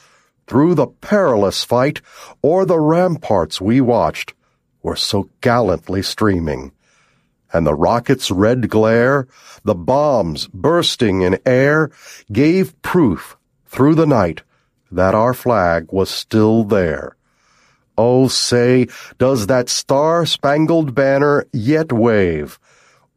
through 0.46 0.74
the 0.74 0.86
perilous 0.86 1.64
fight, 1.64 2.02
o'er 2.44 2.66
the 2.66 2.78
ramparts 2.78 3.62
we 3.62 3.80
watched, 3.80 4.34
were 4.82 4.94
so 4.94 5.30
gallantly 5.40 6.02
streaming. 6.02 6.70
And 7.50 7.66
the 7.66 7.74
rocket's 7.74 8.30
red 8.30 8.68
glare, 8.68 9.26
the 9.64 9.74
bombs 9.74 10.46
bursting 10.48 11.22
in 11.22 11.38
air, 11.46 11.90
gave 12.30 12.80
proof 12.82 13.38
through 13.64 13.94
the 13.94 14.06
night 14.06 14.42
that 14.92 15.14
our 15.14 15.32
flag 15.32 15.86
was 15.90 16.10
still 16.10 16.62
there 16.64 17.16
Oh, 17.96 18.28
say, 18.28 18.88
does 19.18 19.46
that 19.46 19.68
star-spangled 19.68 20.94
banner 20.94 21.46
yet 21.52 21.92
wave 21.92 22.58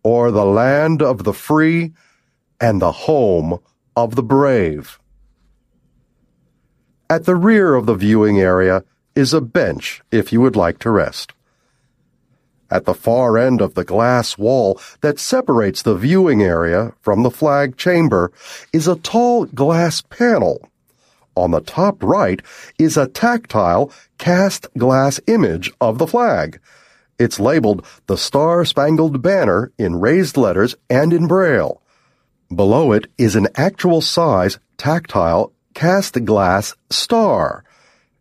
o'er 0.05 0.31
the 0.31 0.46
land 0.46 1.01
of 1.01 1.24
the 1.24 1.34
free 1.34 1.93
and 2.62 2.81
the 2.81 2.91
home 2.91 3.60
of 3.96 4.15
the 4.15 4.24
brave? 4.24 5.00
At 7.10 7.25
the 7.25 7.36
rear 7.36 7.74
of 7.74 7.86
the 7.86 7.96
viewing 7.96 8.39
area 8.39 8.84
is 9.15 9.34
a 9.34 9.41
bench 9.41 10.03
if 10.12 10.31
you 10.31 10.41
would 10.41 10.55
like 10.55 10.77
to 10.79 10.91
rest. 10.91 11.34
At 12.69 12.86
the 12.86 12.93
far 12.93 13.38
end 13.38 13.62
of 13.62 13.74
the 13.74 13.86
glass 13.86 14.38
wall 14.38 14.79
that 15.01 15.17
separates 15.17 15.81
the 15.81 15.96
viewing 15.96 16.43
area 16.43 16.93
from 17.01 17.24
the 17.24 17.31
flag 17.31 17.77
chamber 17.77 18.31
is 18.74 18.88
a 18.88 18.98
tall 18.98 19.46
glass 19.46 20.01
panel 20.01 20.69
on 21.38 21.51
the 21.51 21.62
top 21.62 22.03
right 22.03 22.41
is 22.77 22.98
a 22.98 23.08
tactile 23.08 23.91
cast 24.17 24.67
glass 24.77 25.20
image 25.27 25.72
of 25.79 25.98
the 25.98 26.08
flag. 26.08 26.60
It's 27.20 27.39
labeled 27.39 27.86
the 28.08 28.17
Star 28.17 28.65
Spangled 28.65 29.22
Banner 29.22 29.72
in 29.77 30.00
raised 30.00 30.38
letters 30.38 30.75
and 30.89 31.13
in 31.13 31.27
braille. 31.27 31.82
Below 32.53 32.91
it 32.91 33.08
is 33.17 33.36
an 33.36 33.48
actual 33.56 34.01
size 34.01 34.60
tactile 34.77 35.51
cast 35.74 36.25
glass 36.25 36.75
star. 36.89 37.63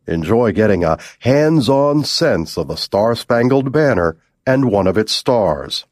Enjoy 0.06 0.52
getting 0.52 0.84
a 0.84 0.98
hands-on 1.20 2.04
sense 2.04 2.56
of 2.56 2.68
the 2.68 2.76
Star 2.76 3.14
Spangled 3.14 3.72
Banner 3.72 4.16
and 4.46 4.70
one 4.70 4.86
of 4.86 4.96
its 4.96 5.12
stars. 5.12 5.84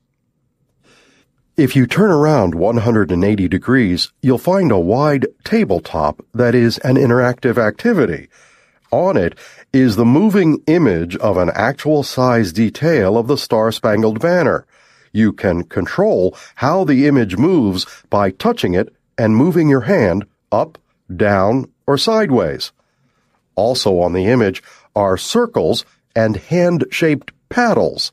If 1.56 1.76
you 1.76 1.86
turn 1.86 2.10
around 2.10 2.56
180 2.56 3.46
degrees, 3.46 4.10
you'll 4.20 4.38
find 4.38 4.72
a 4.72 4.78
wide 4.78 5.28
tabletop 5.44 6.20
that 6.34 6.52
is 6.52 6.78
an 6.78 6.96
interactive 6.96 7.58
activity. 7.58 8.28
On 8.90 9.16
it 9.16 9.38
is 9.72 9.94
the 9.94 10.04
moving 10.04 10.60
image 10.66 11.14
of 11.14 11.36
an 11.36 11.52
actual 11.54 12.02
size 12.02 12.52
detail 12.52 13.16
of 13.16 13.28
the 13.28 13.38
Star 13.38 13.70
Spangled 13.70 14.18
Banner. 14.18 14.66
You 15.12 15.32
can 15.32 15.62
control 15.62 16.36
how 16.56 16.82
the 16.82 17.06
image 17.06 17.36
moves 17.36 17.86
by 18.10 18.32
touching 18.32 18.74
it 18.74 18.92
and 19.16 19.36
moving 19.36 19.68
your 19.68 19.82
hand 19.82 20.24
up, 20.50 20.76
down, 21.14 21.70
or 21.86 21.96
sideways. 21.96 22.72
Also 23.54 24.00
on 24.00 24.12
the 24.12 24.26
image 24.26 24.60
are 24.96 25.16
circles 25.16 25.84
and 26.16 26.36
hand-shaped 26.36 27.30
paddles. 27.48 28.10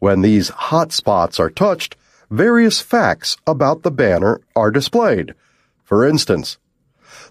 When 0.00 0.22
these 0.22 0.48
hot 0.48 0.90
spots 0.90 1.38
are 1.38 1.50
touched, 1.50 1.94
various 2.30 2.80
facts 2.80 3.36
about 3.46 3.82
the 3.82 3.90
banner 3.90 4.40
are 4.54 4.70
displayed. 4.70 5.34
For 5.84 6.06
instance, 6.06 6.58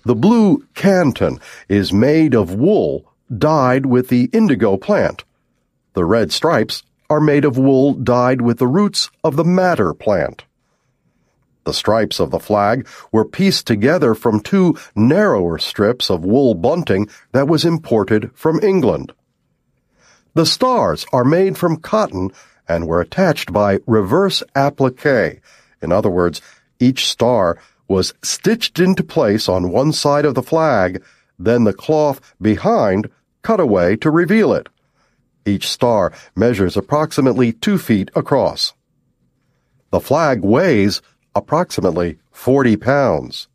the 0.04 0.16
blue 0.16 0.66
canton 0.74 1.40
is 1.68 1.92
made 1.92 2.34
of 2.34 2.54
wool 2.54 3.12
dyed 3.36 3.86
with 3.86 4.10
the 4.10 4.30
indigo 4.32 4.78
plant. 4.78 5.24
The 5.94 6.06
red 6.06 6.32
stripes 6.32 6.84
are 7.10 7.22
made 7.22 7.46
of 7.46 7.58
wool 7.58 7.94
dyed 7.94 8.42
with 8.42 8.58
the 8.60 8.68
roots 8.68 9.10
of 9.24 9.36
the 9.36 9.44
madder 9.44 9.94
plant. 9.94 10.46
The 11.66 11.74
stripes 11.74 12.20
of 12.20 12.30
the 12.30 12.40
flag 12.40 12.88
were 13.12 13.26
pieced 13.26 13.66
together 13.66 14.14
from 14.14 14.40
two 14.40 14.78
narrower 14.96 15.58
strips 15.58 16.12
of 16.12 16.24
wool 16.24 16.54
bunting 16.54 17.10
that 17.32 17.48
was 17.48 17.66
imported 17.66 18.32
from 18.36 18.60
England. 18.62 19.14
The 20.36 20.46
stars 20.46 21.06
are 21.12 21.26
made 21.26 21.58
from 21.58 21.78
cotton 21.78 22.32
and 22.68 22.88
were 22.88 23.02
attached 23.02 23.54
by 23.54 23.80
reverse 23.86 24.44
applique. 24.56 25.42
In 25.82 25.92
other 25.92 26.10
words, 26.10 26.42
each 26.80 27.08
star 27.08 27.58
was 27.88 28.14
stitched 28.24 28.80
into 28.80 29.04
place 29.04 29.48
on 29.48 29.72
one 29.72 29.92
side 29.92 30.26
of 30.26 30.36
the 30.36 30.44
flag, 30.44 31.04
then 31.38 31.64
the 31.64 31.74
cloth 31.74 32.20
behind 32.42 33.10
cut 33.42 33.60
away 33.60 33.96
to 33.98 34.10
reveal 34.10 34.54
it. 34.54 34.68
Each 35.46 35.70
star 35.70 36.12
measures 36.36 36.76
approximately 36.76 37.54
two 37.54 37.78
feet 37.78 38.10
across. 38.16 38.74
The 39.92 40.00
flag 40.00 40.44
weighs 40.44 41.02
approximately 41.36 42.18
40 42.32 42.78
pounds. 42.78 43.48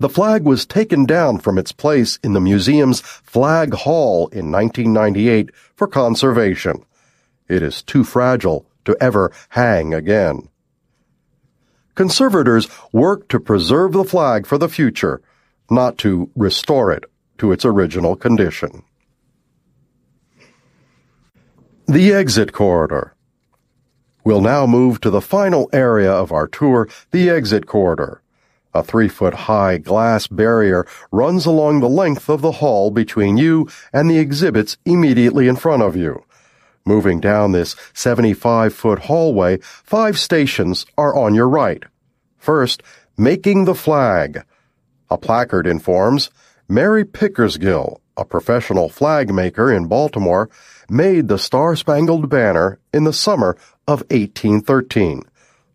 The 0.00 0.08
flag 0.08 0.44
was 0.44 0.64
taken 0.64 1.04
down 1.04 1.38
from 1.38 1.58
its 1.58 1.72
place 1.72 2.18
in 2.24 2.32
the 2.32 2.40
museum's 2.40 3.00
Flag 3.00 3.74
Hall 3.74 4.28
in 4.28 4.50
1998 4.50 5.50
for 5.76 5.86
conservation. 5.86 6.84
It 7.50 7.64
is 7.64 7.82
too 7.82 8.04
fragile 8.04 8.64
to 8.84 8.96
ever 9.00 9.32
hang 9.48 9.92
again. 9.92 10.48
Conservators 11.96 12.68
work 12.92 13.28
to 13.28 13.40
preserve 13.40 13.92
the 13.92 14.04
flag 14.04 14.46
for 14.46 14.56
the 14.56 14.68
future, 14.68 15.20
not 15.68 15.98
to 15.98 16.30
restore 16.36 16.92
it 16.92 17.04
to 17.38 17.50
its 17.50 17.64
original 17.64 18.14
condition. 18.14 18.84
The 21.86 22.12
Exit 22.12 22.52
Corridor 22.52 23.16
We'll 24.22 24.42
now 24.42 24.66
move 24.66 25.00
to 25.00 25.10
the 25.10 25.20
final 25.20 25.68
area 25.72 26.12
of 26.12 26.30
our 26.30 26.46
tour, 26.46 26.88
the 27.10 27.28
Exit 27.28 27.66
Corridor. 27.66 28.22
A 28.72 28.84
three 28.84 29.08
foot 29.08 29.34
high 29.34 29.78
glass 29.78 30.28
barrier 30.28 30.86
runs 31.10 31.46
along 31.46 31.80
the 31.80 31.88
length 31.88 32.28
of 32.28 32.42
the 32.42 32.52
hall 32.62 32.92
between 32.92 33.38
you 33.38 33.68
and 33.92 34.08
the 34.08 34.18
exhibits 34.18 34.76
immediately 34.84 35.48
in 35.48 35.56
front 35.56 35.82
of 35.82 35.96
you. 35.96 36.22
Moving 36.84 37.20
down 37.20 37.52
this 37.52 37.76
75 37.92 38.74
foot 38.74 39.00
hallway, 39.00 39.58
five 39.60 40.18
stations 40.18 40.86
are 40.96 41.14
on 41.14 41.34
your 41.34 41.48
right. 41.48 41.84
First, 42.38 42.82
Making 43.16 43.66
the 43.66 43.74
Flag. 43.74 44.44
A 45.10 45.18
placard 45.18 45.66
informs 45.66 46.30
Mary 46.68 47.04
Pickersgill, 47.04 48.00
a 48.16 48.24
professional 48.24 48.88
flag 48.88 49.32
maker 49.32 49.70
in 49.72 49.86
Baltimore, 49.86 50.48
made 50.88 51.28
the 51.28 51.38
Star 51.38 51.76
Spangled 51.76 52.30
Banner 52.30 52.78
in 52.94 53.04
the 53.04 53.12
summer 53.12 53.56
of 53.86 54.00
1813. 54.10 55.22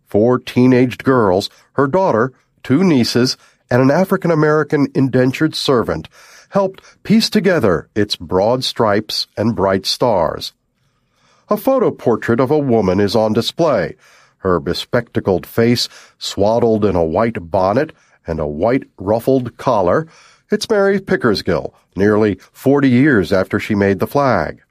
Four 0.05 0.39
teenaged 0.39 1.03
girls, 1.03 1.49
her 1.73 1.87
daughter, 1.87 2.33
two 2.63 2.83
nieces, 2.83 3.37
and 3.69 3.81
an 3.81 3.91
African 3.91 4.31
American 4.31 4.87
indentured 4.95 5.55
servant 5.55 6.07
helped 6.49 6.81
piece 7.03 7.29
together 7.29 7.89
its 7.95 8.15
broad 8.15 8.63
stripes 8.63 9.27
and 9.35 9.55
bright 9.55 9.85
stars. 9.85 10.53
A 11.47 11.57
photo 11.57 11.91
portrait 11.91 12.39
of 12.39 12.49
a 12.49 12.57
woman 12.57 12.99
is 12.99 13.15
on 13.15 13.33
display, 13.33 13.95
her 14.37 14.59
bespectacled 14.59 15.45
face 15.45 15.87
swaddled 16.17 16.83
in 16.83 16.95
a 16.95 17.03
white 17.03 17.51
bonnet 17.51 17.93
and 18.25 18.39
a 18.39 18.47
white 18.47 18.83
ruffled 18.97 19.55
collar. 19.57 20.07
It's 20.49 20.69
Mary 20.69 20.99
Pickersgill, 20.99 21.73
nearly 21.95 22.35
forty 22.51 22.89
years 22.89 23.31
after 23.31 23.59
she 23.59 23.75
made 23.75 23.99
the 23.99 24.07
flag. 24.07 24.63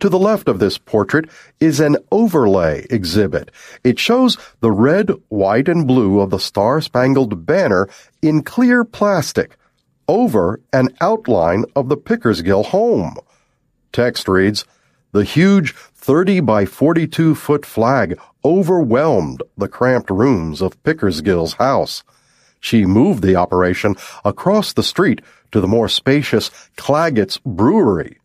To 0.00 0.08
the 0.08 0.18
left 0.18 0.48
of 0.48 0.58
this 0.58 0.78
portrait 0.78 1.28
is 1.60 1.78
an 1.78 1.98
overlay 2.10 2.86
exhibit. 2.88 3.50
It 3.84 3.98
shows 3.98 4.38
the 4.60 4.72
red, 4.72 5.10
white, 5.28 5.68
and 5.68 5.86
blue 5.86 6.20
of 6.20 6.30
the 6.30 6.38
Star 6.38 6.80
Spangled 6.80 7.44
Banner 7.44 7.86
in 8.22 8.42
clear 8.42 8.84
plastic 8.84 9.56
over 10.08 10.60
an 10.72 10.96
outline 11.02 11.66
of 11.76 11.90
the 11.90 11.98
Pickersgill 11.98 12.66
home. 12.66 13.16
Text 13.92 14.26
reads, 14.26 14.64
The 15.12 15.24
huge 15.24 15.74
30 15.74 16.40
by 16.40 16.64
42 16.64 17.34
foot 17.34 17.66
flag 17.66 18.18
overwhelmed 18.42 19.42
the 19.58 19.68
cramped 19.68 20.08
rooms 20.08 20.62
of 20.62 20.82
Pickersgill's 20.84 21.54
house. 21.54 22.02
She 22.60 22.86
moved 22.86 23.22
the 23.22 23.36
operation 23.36 23.94
across 24.24 24.72
the 24.72 24.82
street 24.82 25.20
to 25.50 25.60
the 25.60 25.68
more 25.68 25.88
spacious 25.90 26.50
Claggett's 26.78 27.36
Brewery. 27.44 28.20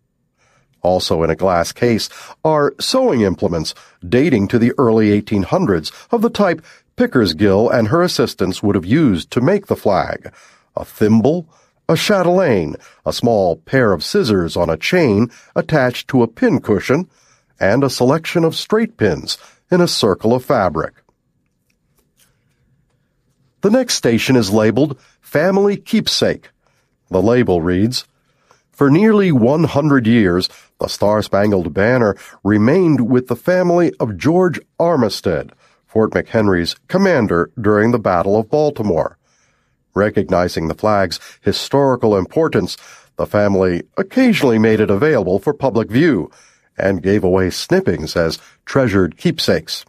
Also 0.82 1.24
in 1.24 1.29
a 1.29 1.36
glass 1.36 1.74
case 1.74 2.08
are 2.46 2.74
sewing 2.79 3.20
implements 3.20 3.75
dating 4.08 4.48
to 4.48 4.58
the 4.58 4.72
early 4.77 5.22
1800s 5.22 5.91
of 6.10 6.22
the 6.22 6.29
type 6.29 6.63
Pickersgill 6.96 7.70
and 7.70 7.89
her 7.89 8.01
assistants 8.01 8.63
would 8.63 8.75
have 8.75 8.86
used 8.86 9.29
to 9.32 9.41
make 9.41 9.67
the 9.67 9.75
flag. 9.75 10.34
A 10.77 10.86
thimble, 10.86 11.50
a 11.89 11.96
chatelaine, 11.96 12.75
a 13.06 13.13
small 13.13 13.56
pair 13.56 13.94
of 13.94 14.03
scissors 14.03 14.58
on 14.58 14.70
a 14.70 14.77
chain 14.77 15.29
attached 15.56 16.08
to 16.10 16.22
a 16.22 16.27
pincushion, 16.27 17.10
and 17.60 17.84
a 17.84 17.89
selection 17.89 18.44
of 18.44 18.55
straight 18.55 18.98
pins 18.98 19.38
in 19.72 19.81
a 19.81 19.88
circle 19.88 20.33
of 20.33 20.46
fabric. 20.46 20.94
The 23.62 23.72
next 23.72 23.96
station 23.96 24.35
is 24.35 24.51
labeled 24.51 25.00
Family 25.22 25.77
Keepsake. 25.77 26.50
The 27.09 27.22
label 27.22 27.62
reads, 27.62 28.05
For 28.72 28.92
nearly 28.92 29.31
100 29.31 30.05
years, 30.05 30.50
the 30.79 30.88
Star 30.88 31.24
Spangled 31.24 31.74
Banner 31.74 32.16
remained 32.44 33.09
with 33.09 33.27
the 33.27 33.35
family 33.35 33.92
of 34.00 34.18
George 34.18 34.59
Armistead, 34.79 35.51
Fort 35.88 36.12
McHenry's 36.12 36.75
commander 36.88 37.50
during 37.59 37.92
the 37.92 38.00
Battle 38.00 38.38
of 38.38 38.50
Baltimore. 38.50 39.18
Recognizing 39.98 40.68
the 40.68 40.75
flag's 40.75 41.20
historical 41.42 42.16
importance, 42.16 42.77
the 43.16 43.25
family 43.25 43.81
occasionally 43.98 44.60
made 44.60 44.79
it 44.79 44.92
available 44.92 45.40
for 45.40 45.55
public 45.55 45.90
view 45.90 46.29
and 46.77 47.01
gave 47.01 47.24
away 47.24 47.50
snippings 47.50 48.16
as 48.16 48.38
treasured 48.64 49.18
keepsakes. 49.18 49.86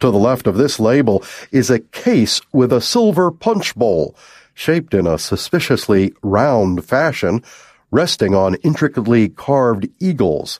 To 0.00 0.10
the 0.10 0.18
left 0.18 0.46
of 0.46 0.56
this 0.56 0.80
label 0.80 1.22
is 1.52 1.68
a 1.68 1.80
case 1.80 2.40
with 2.54 2.72
a 2.72 2.80
silver 2.80 3.30
punch 3.30 3.74
bowl, 3.74 4.16
shaped 4.54 4.94
in 4.94 5.06
a 5.06 5.18
suspiciously 5.18 6.14
round 6.22 6.86
fashion, 6.86 7.44
resting 7.90 8.34
on 8.34 8.54
intricately 8.62 9.28
carved 9.28 9.88
eagles. 10.00 10.58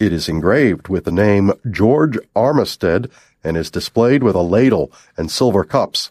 It 0.00 0.12
is 0.12 0.28
engraved 0.28 0.88
with 0.88 1.04
the 1.04 1.12
name 1.12 1.52
George 1.70 2.18
Armistead 2.34 3.08
and 3.44 3.56
is 3.56 3.70
displayed 3.70 4.24
with 4.24 4.34
a 4.34 4.42
ladle 4.42 4.90
and 5.16 5.30
silver 5.30 5.62
cups. 5.62 6.10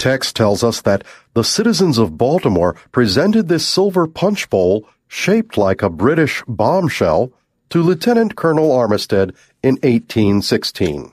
Text 0.00 0.34
tells 0.34 0.64
us 0.64 0.80
that 0.80 1.04
the 1.34 1.44
citizens 1.44 1.98
of 1.98 2.16
Baltimore 2.16 2.74
presented 2.90 3.48
this 3.48 3.68
silver 3.68 4.06
punch 4.06 4.48
bowl 4.48 4.88
shaped 5.08 5.58
like 5.58 5.82
a 5.82 5.90
British 5.90 6.42
bombshell 6.48 7.34
to 7.68 7.82
Lieutenant 7.82 8.34
Colonel 8.34 8.70
Armistead 8.70 9.34
in 9.62 9.74
1816. 9.82 11.12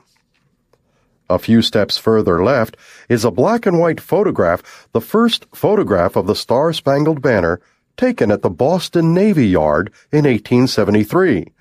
A 1.28 1.38
few 1.38 1.60
steps 1.60 1.98
further 1.98 2.42
left 2.42 2.78
is 3.10 3.26
a 3.26 3.30
black 3.30 3.66
and 3.66 3.78
white 3.78 4.00
photograph, 4.00 4.88
the 4.92 5.02
first 5.02 5.44
photograph 5.54 6.16
of 6.16 6.26
the 6.26 6.34
Star 6.34 6.72
Spangled 6.72 7.20
Banner 7.20 7.60
taken 7.98 8.30
at 8.30 8.40
the 8.40 8.48
Boston 8.48 9.12
Navy 9.12 9.48
Yard 9.48 9.92
in 10.10 10.24
1873. 10.24 11.52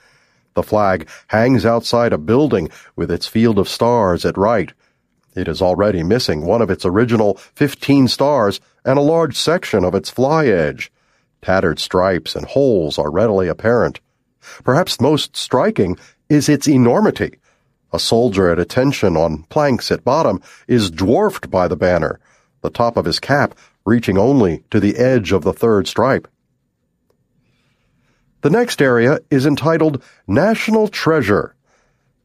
The 0.54 0.64
flag 0.64 1.10
hangs 1.28 1.66
outside 1.66 2.14
a 2.14 2.18
building 2.18 2.70
with 2.96 3.12
its 3.12 3.28
field 3.28 3.60
of 3.60 3.68
stars 3.68 4.24
at 4.24 4.38
right. 4.38 4.72
It 5.38 5.48
is 5.48 5.62
already 5.62 6.02
missing 6.02 6.46
one 6.46 6.64
of 6.64 6.72
its 6.72 6.84
original 6.84 7.36
15 7.36 8.08
stars 8.08 8.60
and 8.84 8.98
a 8.98 9.04
large 9.04 9.38
section 9.38 9.86
of 9.86 9.94
its 9.94 10.10
fly 10.10 10.48
edge. 10.48 10.92
Tattered 11.44 11.78
stripes 11.78 12.36
and 12.36 12.48
holes 12.48 12.98
are 12.98 13.12
readily 13.12 13.48
apparent. 13.48 14.00
Perhaps 14.64 15.00
most 15.00 15.36
striking 15.36 15.96
is 16.28 16.50
its 16.50 16.68
enormity. 16.68 17.38
A 17.94 18.00
soldier 18.00 18.50
at 18.50 18.58
attention 18.58 19.16
on 19.16 19.44
planks 19.44 19.92
at 19.92 20.04
bottom 20.04 20.42
is 20.68 20.90
dwarfed 20.90 21.52
by 21.52 21.68
the 21.68 21.78
banner, 21.78 22.20
the 22.62 22.72
top 22.72 22.98
of 22.98 23.06
his 23.06 23.20
cap 23.20 23.54
reaching 23.86 24.18
only 24.18 24.64
to 24.72 24.80
the 24.80 24.98
edge 24.98 25.32
of 25.32 25.44
the 25.44 25.54
third 25.54 25.88
stripe. 25.88 26.28
The 28.42 28.50
next 28.50 28.82
area 28.82 29.20
is 29.30 29.46
entitled 29.46 30.02
National 30.28 30.88
Treasure. 30.88 31.56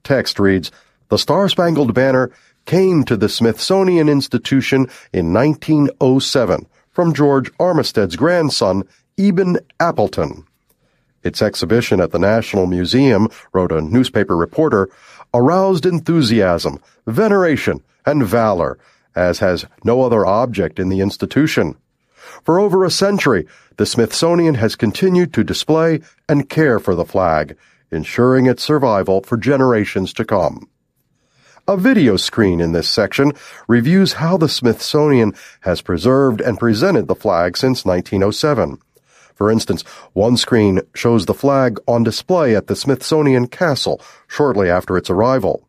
Text 0.02 0.40
reads, 0.40 0.72
The 1.10 1.18
Star 1.18 1.50
Spangled 1.50 1.92
Banner 1.92 2.32
came 2.64 3.04
to 3.04 3.16
the 3.16 3.28
Smithsonian 3.28 4.08
Institution 4.08 4.88
in 5.12 5.32
1907 5.32 6.66
from 6.90 7.14
George 7.14 7.50
Armistead's 7.58 8.16
grandson, 8.16 8.84
Eben 9.18 9.58
Appleton. 9.80 10.44
Its 11.22 11.40
exhibition 11.40 12.00
at 12.00 12.10
the 12.10 12.18
National 12.18 12.66
Museum, 12.66 13.28
wrote 13.52 13.72
a 13.72 13.80
newspaper 13.80 14.36
reporter, 14.36 14.88
aroused 15.32 15.86
enthusiasm, 15.86 16.80
veneration, 17.06 17.82
and 18.04 18.26
valor 18.26 18.78
as 19.14 19.38
has 19.40 19.66
no 19.84 20.02
other 20.02 20.26
object 20.26 20.78
in 20.78 20.88
the 20.88 21.00
institution. 21.00 21.76
For 22.44 22.58
over 22.58 22.84
a 22.84 22.90
century, 22.90 23.46
the 23.76 23.86
Smithsonian 23.86 24.54
has 24.54 24.76
continued 24.76 25.32
to 25.34 25.44
display 25.44 26.00
and 26.28 26.48
care 26.48 26.78
for 26.78 26.94
the 26.94 27.04
flag, 27.04 27.56
ensuring 27.90 28.46
its 28.46 28.62
survival 28.62 29.22
for 29.22 29.36
generations 29.36 30.12
to 30.14 30.24
come. 30.24 30.68
A 31.68 31.76
video 31.76 32.16
screen 32.16 32.60
in 32.60 32.72
this 32.72 32.88
section 32.88 33.32
reviews 33.68 34.14
how 34.14 34.36
the 34.36 34.48
Smithsonian 34.48 35.32
has 35.60 35.80
preserved 35.80 36.40
and 36.40 36.58
presented 36.58 37.06
the 37.06 37.14
flag 37.14 37.56
since 37.56 37.84
1907. 37.84 38.78
For 39.36 39.48
instance, 39.48 39.82
one 40.12 40.36
screen 40.36 40.80
shows 40.92 41.26
the 41.26 41.34
flag 41.34 41.78
on 41.86 42.02
display 42.02 42.56
at 42.56 42.66
the 42.66 42.74
Smithsonian 42.74 43.46
Castle 43.46 44.00
shortly 44.26 44.68
after 44.68 44.96
its 44.96 45.08
arrival. 45.08 45.68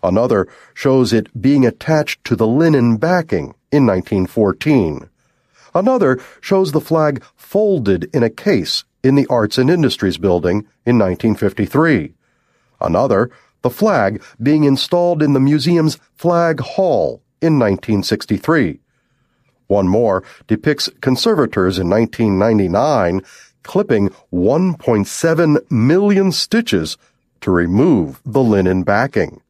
Another 0.00 0.46
shows 0.74 1.12
it 1.12 1.40
being 1.40 1.66
attached 1.66 2.22
to 2.24 2.36
the 2.36 2.46
linen 2.46 2.96
backing 2.96 3.54
in 3.72 3.84
1914. 3.84 5.08
Another 5.74 6.20
shows 6.40 6.70
the 6.70 6.80
flag 6.80 7.20
folded 7.34 8.08
in 8.14 8.22
a 8.22 8.30
case 8.30 8.84
in 9.02 9.16
the 9.16 9.26
Arts 9.28 9.58
and 9.58 9.68
Industries 9.68 10.18
building 10.18 10.68
in 10.86 10.98
1953. 10.98 12.14
Another, 12.80 13.30
the 13.62 13.70
flag 13.70 14.22
being 14.42 14.64
installed 14.64 15.22
in 15.22 15.32
the 15.32 15.40
museum's 15.40 15.98
Flag 16.16 16.60
Hall 16.60 17.22
in 17.40 17.58
1963. 17.58 18.80
One 19.66 19.88
more 19.88 20.22
depicts 20.46 20.90
conservators 21.00 21.78
in 21.78 21.88
1999 21.88 23.22
clipping 23.62 24.10
1.7 24.32 25.70
million 25.70 26.32
stitches 26.32 26.98
to 27.40 27.50
remove 27.50 28.20
the 28.24 28.42
linen 28.42 28.82
backing. 28.82 29.40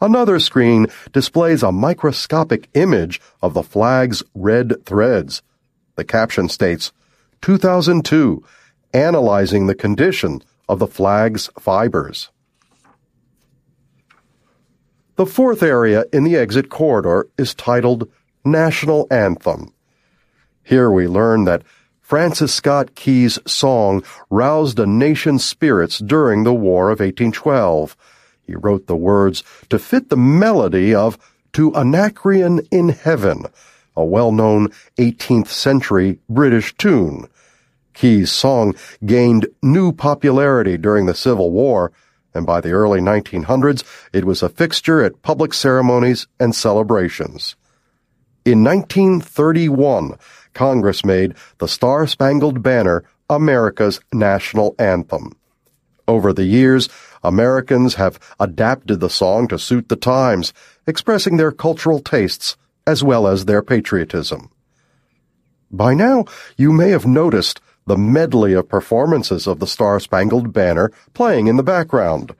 Another 0.00 0.38
screen 0.38 0.86
displays 1.12 1.62
a 1.62 1.72
microscopic 1.72 2.68
image 2.74 3.20
of 3.42 3.52
the 3.52 3.62
flag's 3.62 4.22
red 4.34 4.84
threads. 4.86 5.42
The 5.96 6.04
caption 6.04 6.48
states, 6.48 6.92
2002, 7.42 8.42
analyzing 8.94 9.66
the 9.66 9.74
condition 9.74 10.42
of 10.68 10.78
the 10.78 10.86
flag's 10.86 11.50
fibers. 11.58 12.30
The 15.20 15.26
fourth 15.26 15.62
area 15.62 16.06
in 16.14 16.24
the 16.24 16.36
exit 16.36 16.70
corridor 16.70 17.28
is 17.36 17.54
titled 17.54 18.10
National 18.42 19.06
Anthem. 19.10 19.74
Here 20.62 20.90
we 20.90 21.06
learn 21.06 21.44
that 21.44 21.62
Francis 22.00 22.54
Scott 22.54 22.94
Key's 22.94 23.38
song 23.46 24.02
roused 24.30 24.78
a 24.78 24.86
nation's 24.86 25.44
spirits 25.44 25.98
during 25.98 26.44
the 26.44 26.54
War 26.54 26.84
of 26.84 27.00
1812. 27.00 27.98
He 28.46 28.54
wrote 28.54 28.86
the 28.86 28.96
words 28.96 29.44
to 29.68 29.78
fit 29.78 30.08
the 30.08 30.16
melody 30.16 30.94
of 30.94 31.18
To 31.52 31.76
Anacreon 31.76 32.66
in 32.70 32.88
Heaven, 32.88 33.44
a 33.94 34.02
well-known 34.02 34.68
18th 34.96 35.48
century 35.48 36.18
British 36.30 36.74
tune. 36.76 37.28
Key's 37.92 38.32
song 38.32 38.74
gained 39.04 39.48
new 39.62 39.92
popularity 39.92 40.78
during 40.78 41.04
the 41.04 41.14
Civil 41.14 41.50
War, 41.50 41.92
and 42.34 42.46
by 42.46 42.60
the 42.60 42.70
early 42.70 43.00
1900s 43.00 43.84
it 44.12 44.24
was 44.24 44.42
a 44.42 44.48
fixture 44.48 45.02
at 45.02 45.22
public 45.22 45.52
ceremonies 45.54 46.26
and 46.38 46.54
celebrations. 46.54 47.56
In 48.44 48.64
1931, 48.64 50.16
Congress 50.54 51.04
made 51.04 51.34
the 51.58 51.68
Star 51.68 52.06
Spangled 52.06 52.62
Banner 52.62 53.04
America's 53.28 54.00
national 54.12 54.74
anthem. 54.78 55.32
Over 56.08 56.32
the 56.32 56.44
years, 56.44 56.88
Americans 57.22 57.94
have 57.94 58.18
adapted 58.40 59.00
the 59.00 59.10
song 59.10 59.46
to 59.48 59.58
suit 59.58 59.88
the 59.88 59.96
times, 59.96 60.52
expressing 60.86 61.36
their 61.36 61.52
cultural 61.52 62.00
tastes 62.00 62.56
as 62.86 63.04
well 63.04 63.28
as 63.28 63.44
their 63.44 63.62
patriotism. 63.62 64.50
By 65.70 65.94
now, 65.94 66.24
you 66.56 66.72
may 66.72 66.90
have 66.90 67.06
noticed 67.06 67.60
the 67.90 67.96
medley 67.96 68.52
of 68.52 68.68
performances 68.68 69.48
of 69.48 69.58
the 69.58 69.66
Star 69.66 69.98
Spangled 69.98 70.52
Banner 70.52 70.92
playing 71.12 71.48
in 71.48 71.56
the 71.56 71.64
background. 71.64 72.32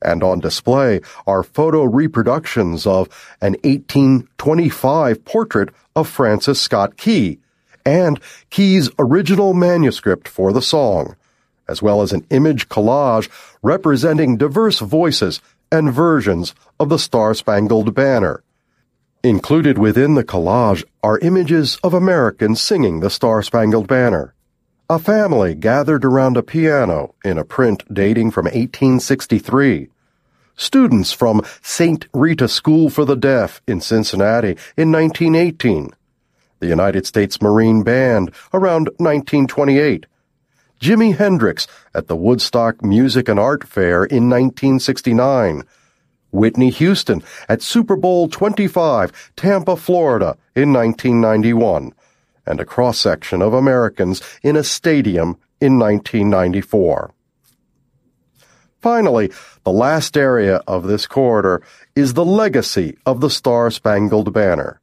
And 0.00 0.22
on 0.22 0.40
display 0.40 1.02
are 1.26 1.42
photo 1.42 1.82
reproductions 1.82 2.86
of 2.86 3.10
an 3.42 3.56
1825 3.62 5.22
portrait 5.26 5.68
of 5.94 6.08
Francis 6.08 6.58
Scott 6.58 6.96
Key 6.96 7.40
and 7.84 8.18
Key's 8.48 8.88
original 8.98 9.52
manuscript 9.52 10.26
for 10.26 10.50
the 10.50 10.62
song, 10.62 11.14
as 11.68 11.82
well 11.82 12.00
as 12.00 12.14
an 12.14 12.24
image 12.30 12.70
collage 12.70 13.28
representing 13.62 14.38
diverse 14.38 14.78
voices 14.78 15.42
and 15.70 15.92
versions 15.92 16.54
of 16.78 16.88
the 16.88 16.98
Star 16.98 17.34
Spangled 17.34 17.94
Banner. 17.94 18.42
Included 19.22 19.76
within 19.76 20.14
the 20.14 20.24
collage 20.24 20.84
are 21.02 21.18
images 21.18 21.78
of 21.84 21.92
Americans 21.92 22.62
singing 22.62 23.00
the 23.00 23.10
Star 23.10 23.42
Spangled 23.42 23.86
Banner. 23.86 24.32
A 24.90 24.98
family 24.98 25.54
gathered 25.54 26.04
around 26.04 26.36
a 26.36 26.42
piano 26.42 27.14
in 27.24 27.38
a 27.38 27.44
print 27.44 27.84
dating 27.94 28.32
from 28.32 28.46
1863. 28.46 29.88
Students 30.56 31.12
from 31.12 31.42
St. 31.62 32.08
Rita 32.12 32.48
School 32.48 32.90
for 32.90 33.04
the 33.04 33.14
Deaf 33.14 33.62
in 33.68 33.80
Cincinnati 33.80 34.56
in 34.76 34.90
1918 34.90 35.90
the 36.58 36.66
United 36.66 37.06
States 37.06 37.40
Marine 37.40 37.84
Band 37.84 38.32
around 38.52 38.88
1928, 38.96 40.06
Jimi 40.80 41.16
Hendrix 41.16 41.68
at 41.94 42.08
the 42.08 42.16
Woodstock 42.16 42.82
Music 42.82 43.28
and 43.28 43.38
Art 43.38 43.62
Fair 43.62 44.04
in 44.04 44.28
1969, 44.28 45.62
Whitney 46.32 46.70
Houston 46.70 47.22
at 47.48 47.62
Super 47.62 47.94
Bowl 47.94 48.28
25, 48.28 49.32
Tampa, 49.36 49.76
Florida 49.76 50.36
in 50.56 50.72
1991, 50.72 51.94
and 52.50 52.60
a 52.60 52.64
cross-section 52.64 53.40
of 53.40 53.54
Americans 53.54 54.20
in 54.42 54.56
a 54.56 54.64
stadium 54.64 55.38
in 55.60 55.78
1994. 55.78 57.14
Finally, 58.80 59.30
the 59.64 59.72
last 59.72 60.16
area 60.16 60.56
of 60.66 60.86
this 60.86 61.06
corridor 61.06 61.62
is 61.94 62.14
the 62.14 62.24
legacy 62.24 62.96
of 63.06 63.20
the 63.20 63.30
Star 63.30 63.70
Spangled 63.70 64.32
Banner. 64.32 64.80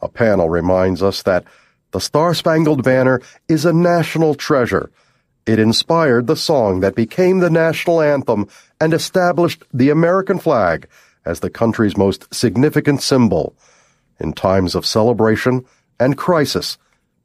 A 0.00 0.08
panel 0.08 0.48
reminds 0.48 1.02
us 1.02 1.22
that 1.22 1.44
the 1.90 2.00
Star 2.00 2.34
Spangled 2.34 2.82
Banner 2.82 3.20
is 3.48 3.64
a 3.64 3.72
national 3.72 4.34
treasure. 4.34 4.90
It 5.46 5.58
inspired 5.58 6.26
the 6.26 6.36
song 6.36 6.80
that 6.80 6.94
became 6.94 7.38
the 7.38 7.50
national 7.50 8.00
anthem 8.00 8.48
and 8.80 8.92
established 8.92 9.62
the 9.72 9.90
American 9.90 10.38
flag 10.38 10.88
as 11.24 11.40
the 11.40 11.50
country's 11.50 11.96
most 11.96 12.32
significant 12.34 13.02
symbol. 13.02 13.54
In 14.18 14.32
times 14.32 14.74
of 14.74 14.86
celebration 14.86 15.64
and 16.00 16.16
crisis, 16.16 16.78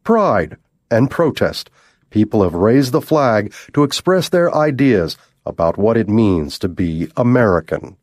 pride 0.03 0.57
and 0.91 1.09
protest, 1.09 1.69
people 2.09 2.43
have 2.43 2.53
raised 2.53 2.91
the 2.91 3.01
flag 3.01 3.53
to 3.73 3.83
express 3.83 4.29
their 4.29 4.53
ideas 4.53 5.17
about 5.45 5.77
what 5.77 5.97
it 5.97 6.07
means 6.07 6.59
to 6.59 6.67
be 6.67 7.09
American. 7.17 7.97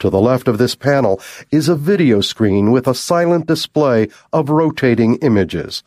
To 0.00 0.08
the 0.08 0.20
left 0.20 0.48
of 0.48 0.58
this 0.58 0.74
panel 0.74 1.20
is 1.50 1.68
a 1.68 1.76
video 1.76 2.22
screen 2.22 2.72
with 2.72 2.88
a 2.88 2.94
silent 2.94 3.46
display 3.46 4.08
of 4.32 4.48
rotating 4.48 5.16
images. 5.16 5.82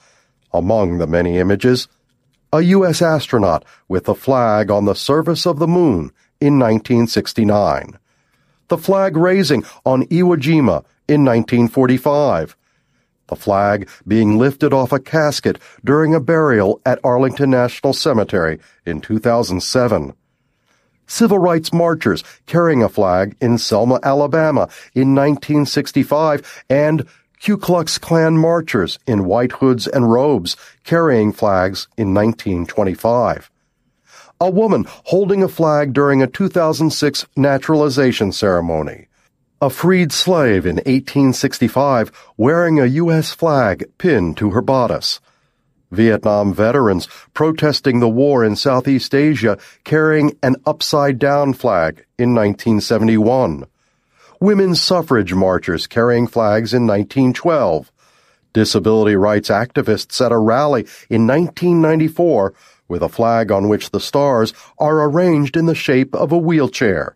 Among 0.54 1.00
the 1.00 1.08
many 1.08 1.40
images, 1.40 1.88
a 2.54 2.62
U.S. 2.62 3.02
astronaut 3.02 3.66
with 3.88 4.06
the 4.06 4.14
flag 4.14 4.70
on 4.70 4.86
the 4.86 4.94
surface 4.94 5.48
of 5.48 5.58
the 5.58 5.68
moon 5.68 6.12
in 6.40 6.60
1969. 6.60 7.98
The 8.68 8.78
flag 8.78 9.18
raising 9.18 9.64
on 9.84 10.06
Iwo 10.06 10.38
Jima 10.38 10.86
in 11.08 11.26
1945. 11.26 12.56
The 13.34 13.42
flag 13.42 13.90
being 14.08 14.38
lifted 14.38 14.74
off 14.74 14.92
a 14.92 15.00
casket 15.00 15.58
during 15.84 16.14
a 16.14 16.20
burial 16.20 16.80
at 16.86 17.00
Arlington 17.04 17.50
National 17.50 17.92
Cemetery 17.92 18.60
in 18.86 19.02
2007 19.02 20.14
civil 21.08 21.40
rights 21.40 21.74
marchers 21.74 22.24
carrying 22.46 22.84
a 22.84 22.90
flag 22.90 23.36
in 23.42 23.58
Selma, 23.58 24.00
Alabama 24.04 24.70
in 24.94 25.16
1965, 25.16 26.64
and 26.70 27.08
Ku 27.44 27.58
Klux 27.58 27.98
Klan 27.98 28.38
marchers 28.38 29.00
in 29.08 29.26
white 29.26 29.54
hoods 29.54 29.88
and 29.88 30.12
robes 30.12 30.56
carrying 30.84 31.32
flags 31.32 31.88
in 31.98 32.14
1925. 32.14 33.50
A 34.40 34.50
woman 34.52 34.86
holding 35.06 35.42
a 35.42 35.48
flag 35.48 35.92
during 35.92 36.22
a 36.22 36.28
2006 36.28 37.26
naturalization 37.36 38.32
ceremony. 38.32 39.08
A 39.64 39.70
freed 39.70 40.12
slave 40.12 40.66
in 40.66 40.76
1865 40.76 42.12
wearing 42.36 42.82
a 42.82 42.86
U.S. 42.86 43.32
flag 43.32 43.86
pinned 43.98 44.36
to 44.36 44.50
her 44.50 44.62
bodice. 44.62 45.22
Vietnam 45.90 46.54
veterans 46.54 47.08
protesting 47.34 48.02
the 48.02 48.10
war 48.10 48.44
in 48.44 48.58
Southeast 48.58 49.16
Asia 49.16 49.58
carrying 49.86 50.38
an 50.44 50.58
upside 50.66 51.18
down 51.18 51.54
flag 51.54 52.06
in 52.20 52.36
1971. 52.36 53.64
Women's 54.42 54.82
suffrage 54.82 55.34
marchers 55.34 55.88
carrying 55.88 56.28
flags 56.28 56.74
in 56.74 56.86
1912. 56.86 57.90
Disability 58.52 59.16
rights 59.16 59.48
activists 59.48 60.20
at 60.20 60.34
a 60.34 60.38
rally 60.38 60.82
in 61.10 61.26
1994 61.26 62.54
with 62.90 63.02
a 63.02 63.08
flag 63.08 63.50
on 63.50 63.70
which 63.70 63.92
the 63.92 64.02
stars 64.02 64.54
are 64.78 65.06
arranged 65.06 65.56
in 65.56 65.68
the 65.68 65.74
shape 65.74 66.14
of 66.14 66.34
a 66.34 66.38
wheelchair. 66.38 67.16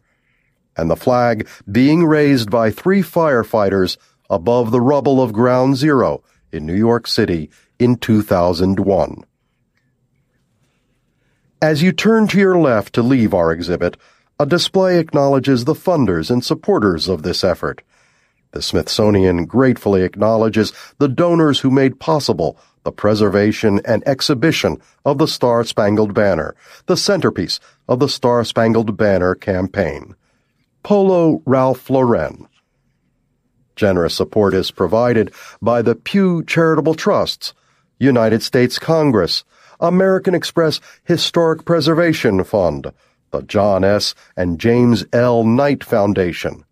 And 0.77 0.89
the 0.89 0.95
flag 0.95 1.47
being 1.69 2.05
raised 2.05 2.51
by 2.51 2.69
three 2.69 3.01
firefighters 3.01 3.97
above 4.29 4.71
the 4.71 4.81
rubble 4.81 5.21
of 5.21 5.33
Ground 5.33 5.75
Zero 5.75 6.23
in 6.51 6.65
New 6.65 6.75
York 6.75 7.07
City 7.07 7.49
in 7.79 7.97
2001. 7.97 9.23
As 11.61 11.81
you 11.81 11.91
turn 11.91 12.27
to 12.27 12.37
your 12.37 12.59
left 12.59 12.93
to 12.93 13.01
leave 13.01 13.33
our 13.33 13.51
exhibit, 13.51 13.97
a 14.39 14.45
display 14.45 14.99
acknowledges 14.99 15.65
the 15.65 15.73
funders 15.73 16.29
and 16.29 16.45
supporters 16.45 17.07
of 17.07 17.23
this 17.23 17.43
effort. 17.43 17.81
The 18.51 18.61
Smithsonian 18.61 19.45
gratefully 19.45 20.03
acknowledges 20.03 20.71
the 20.99 21.07
donors 21.07 21.59
who 21.59 21.71
made 21.71 21.99
possible 21.99 22.59
the 22.83 22.91
preservation 22.91 23.81
and 23.85 24.07
exhibition 24.07 24.77
of 25.03 25.17
the 25.17 25.27
Star 25.27 25.63
Spangled 25.63 26.13
Banner, 26.13 26.55
the 26.85 26.95
centerpiece 26.95 27.59
of 27.87 27.99
the 27.99 28.07
Star 28.07 28.43
Spangled 28.43 28.95
Banner 28.95 29.35
campaign. 29.35 30.15
Polo 30.87 31.41
Ralph 31.45 31.89
Lauren. 31.89 32.47
Generous 33.75 34.15
support 34.15 34.53
is 34.53 34.71
provided 34.71 35.33
by 35.61 35.81
the 35.81 35.95
Pew 35.95 36.45
Charitable 36.45 36.93
Trusts, 36.93 37.53
United 37.99 38.41
States 38.41 38.79
Congress, 38.79 39.43
American 39.81 40.33
Express 40.33 40.79
Historic 41.03 41.65
Preservation 41.65 42.41
Fund, 42.45 42.93
the 43.31 43.41
John 43.41 43.83
S. 43.83 44.15
and 44.37 44.61
James 44.61 45.03
L. 45.11 45.43
Knight 45.43 45.83
Foundation, 45.83 46.63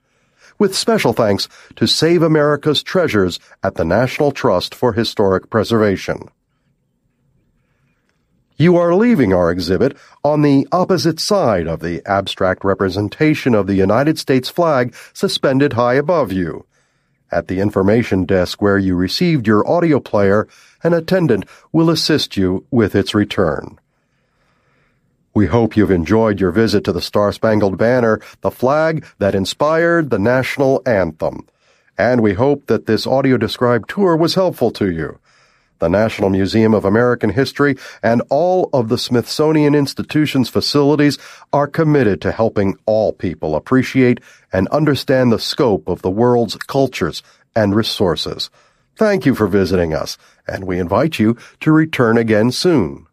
with 0.58 0.78
special 0.78 1.12
thanks 1.12 1.50
to 1.76 1.86
Save 1.86 2.22
America's 2.22 2.82
Treasures 2.82 3.38
at 3.64 3.76
the 3.76 3.84
National 3.84 4.32
Trust 4.32 4.74
for 4.74 4.94
Historic 4.94 5.50
Preservation. 5.50 6.30
You 8.58 8.78
are 8.78 8.96
leaving 8.96 9.34
our 9.34 9.52
exhibit 9.52 9.98
on 10.24 10.42
the 10.42 10.66
opposite 10.72 11.20
side 11.20 11.68
of 11.68 11.82
the 11.82 12.02
abstract 12.06 12.64
representation 12.64 13.54
of 13.54 13.68
the 13.68 13.76
United 13.76 14.18
States 14.18 14.48
flag 14.48 14.96
suspended 15.12 15.74
high 15.74 15.96
above 15.96 16.32
you. 16.32 16.66
At 17.30 17.50
the 17.50 17.60
information 17.60 18.24
desk 18.24 18.62
where 18.62 18.78
you 18.78 18.96
received 18.96 19.46
your 19.46 19.68
audio 19.68 20.00
player, 20.00 20.48
an 20.84 20.94
attendant 20.94 21.46
will 21.74 21.90
assist 21.90 22.38
you 22.38 22.66
with 22.72 22.96
its 22.96 23.14
return. 23.14 23.78
We 25.34 25.48
hope 25.48 25.76
you've 25.76 25.92
enjoyed 25.92 26.40
your 26.40 26.52
visit 26.52 26.86
to 26.86 26.94
the 26.94 27.02
Star 27.02 27.34
Spangled 27.34 27.78
Banner, 27.78 28.22
the 28.40 28.52
flag 28.52 29.06
that 29.18 29.36
inspired 29.36 30.10
the 30.10 30.20
national 30.20 30.82
anthem. 30.86 31.46
And 31.98 32.22
we 32.22 32.36
hope 32.36 32.68
that 32.68 32.86
this 32.86 33.06
audio 33.06 33.36
described 33.36 33.90
tour 33.90 34.16
was 34.16 34.36
helpful 34.36 34.72
to 34.72 34.90
you. 34.90 35.20
The 35.80 35.90
National 35.90 36.30
Museum 36.30 36.74
of 36.74 36.86
American 36.86 37.30
History 37.30 37.76
and 38.02 38.22
all 38.30 38.70
of 38.74 38.90
the 38.90 38.98
Smithsonian 38.98 39.76
Institution's 39.76 40.50
facilities 40.50 41.18
are 41.52 41.68
committed 41.68 42.22
to 42.22 42.32
helping 42.32 42.78
all 42.86 43.12
people 43.14 43.56
appreciate 43.56 44.20
and 44.54 44.68
understand 44.70 45.32
the 45.32 45.40
scope 45.40 45.88
of 45.88 46.02
the 46.02 46.12
world's 46.12 46.56
cultures 46.56 47.22
and 47.56 47.76
resources. 47.76 48.50
Thank 48.96 49.26
you 49.26 49.36
for 49.36 49.48
visiting 49.48 49.94
us, 49.94 50.18
and 50.48 50.64
we 50.64 50.80
invite 50.80 51.20
you 51.20 51.38
to 51.60 51.72
return 51.72 52.18
again 52.18 52.52
soon. 52.52 53.05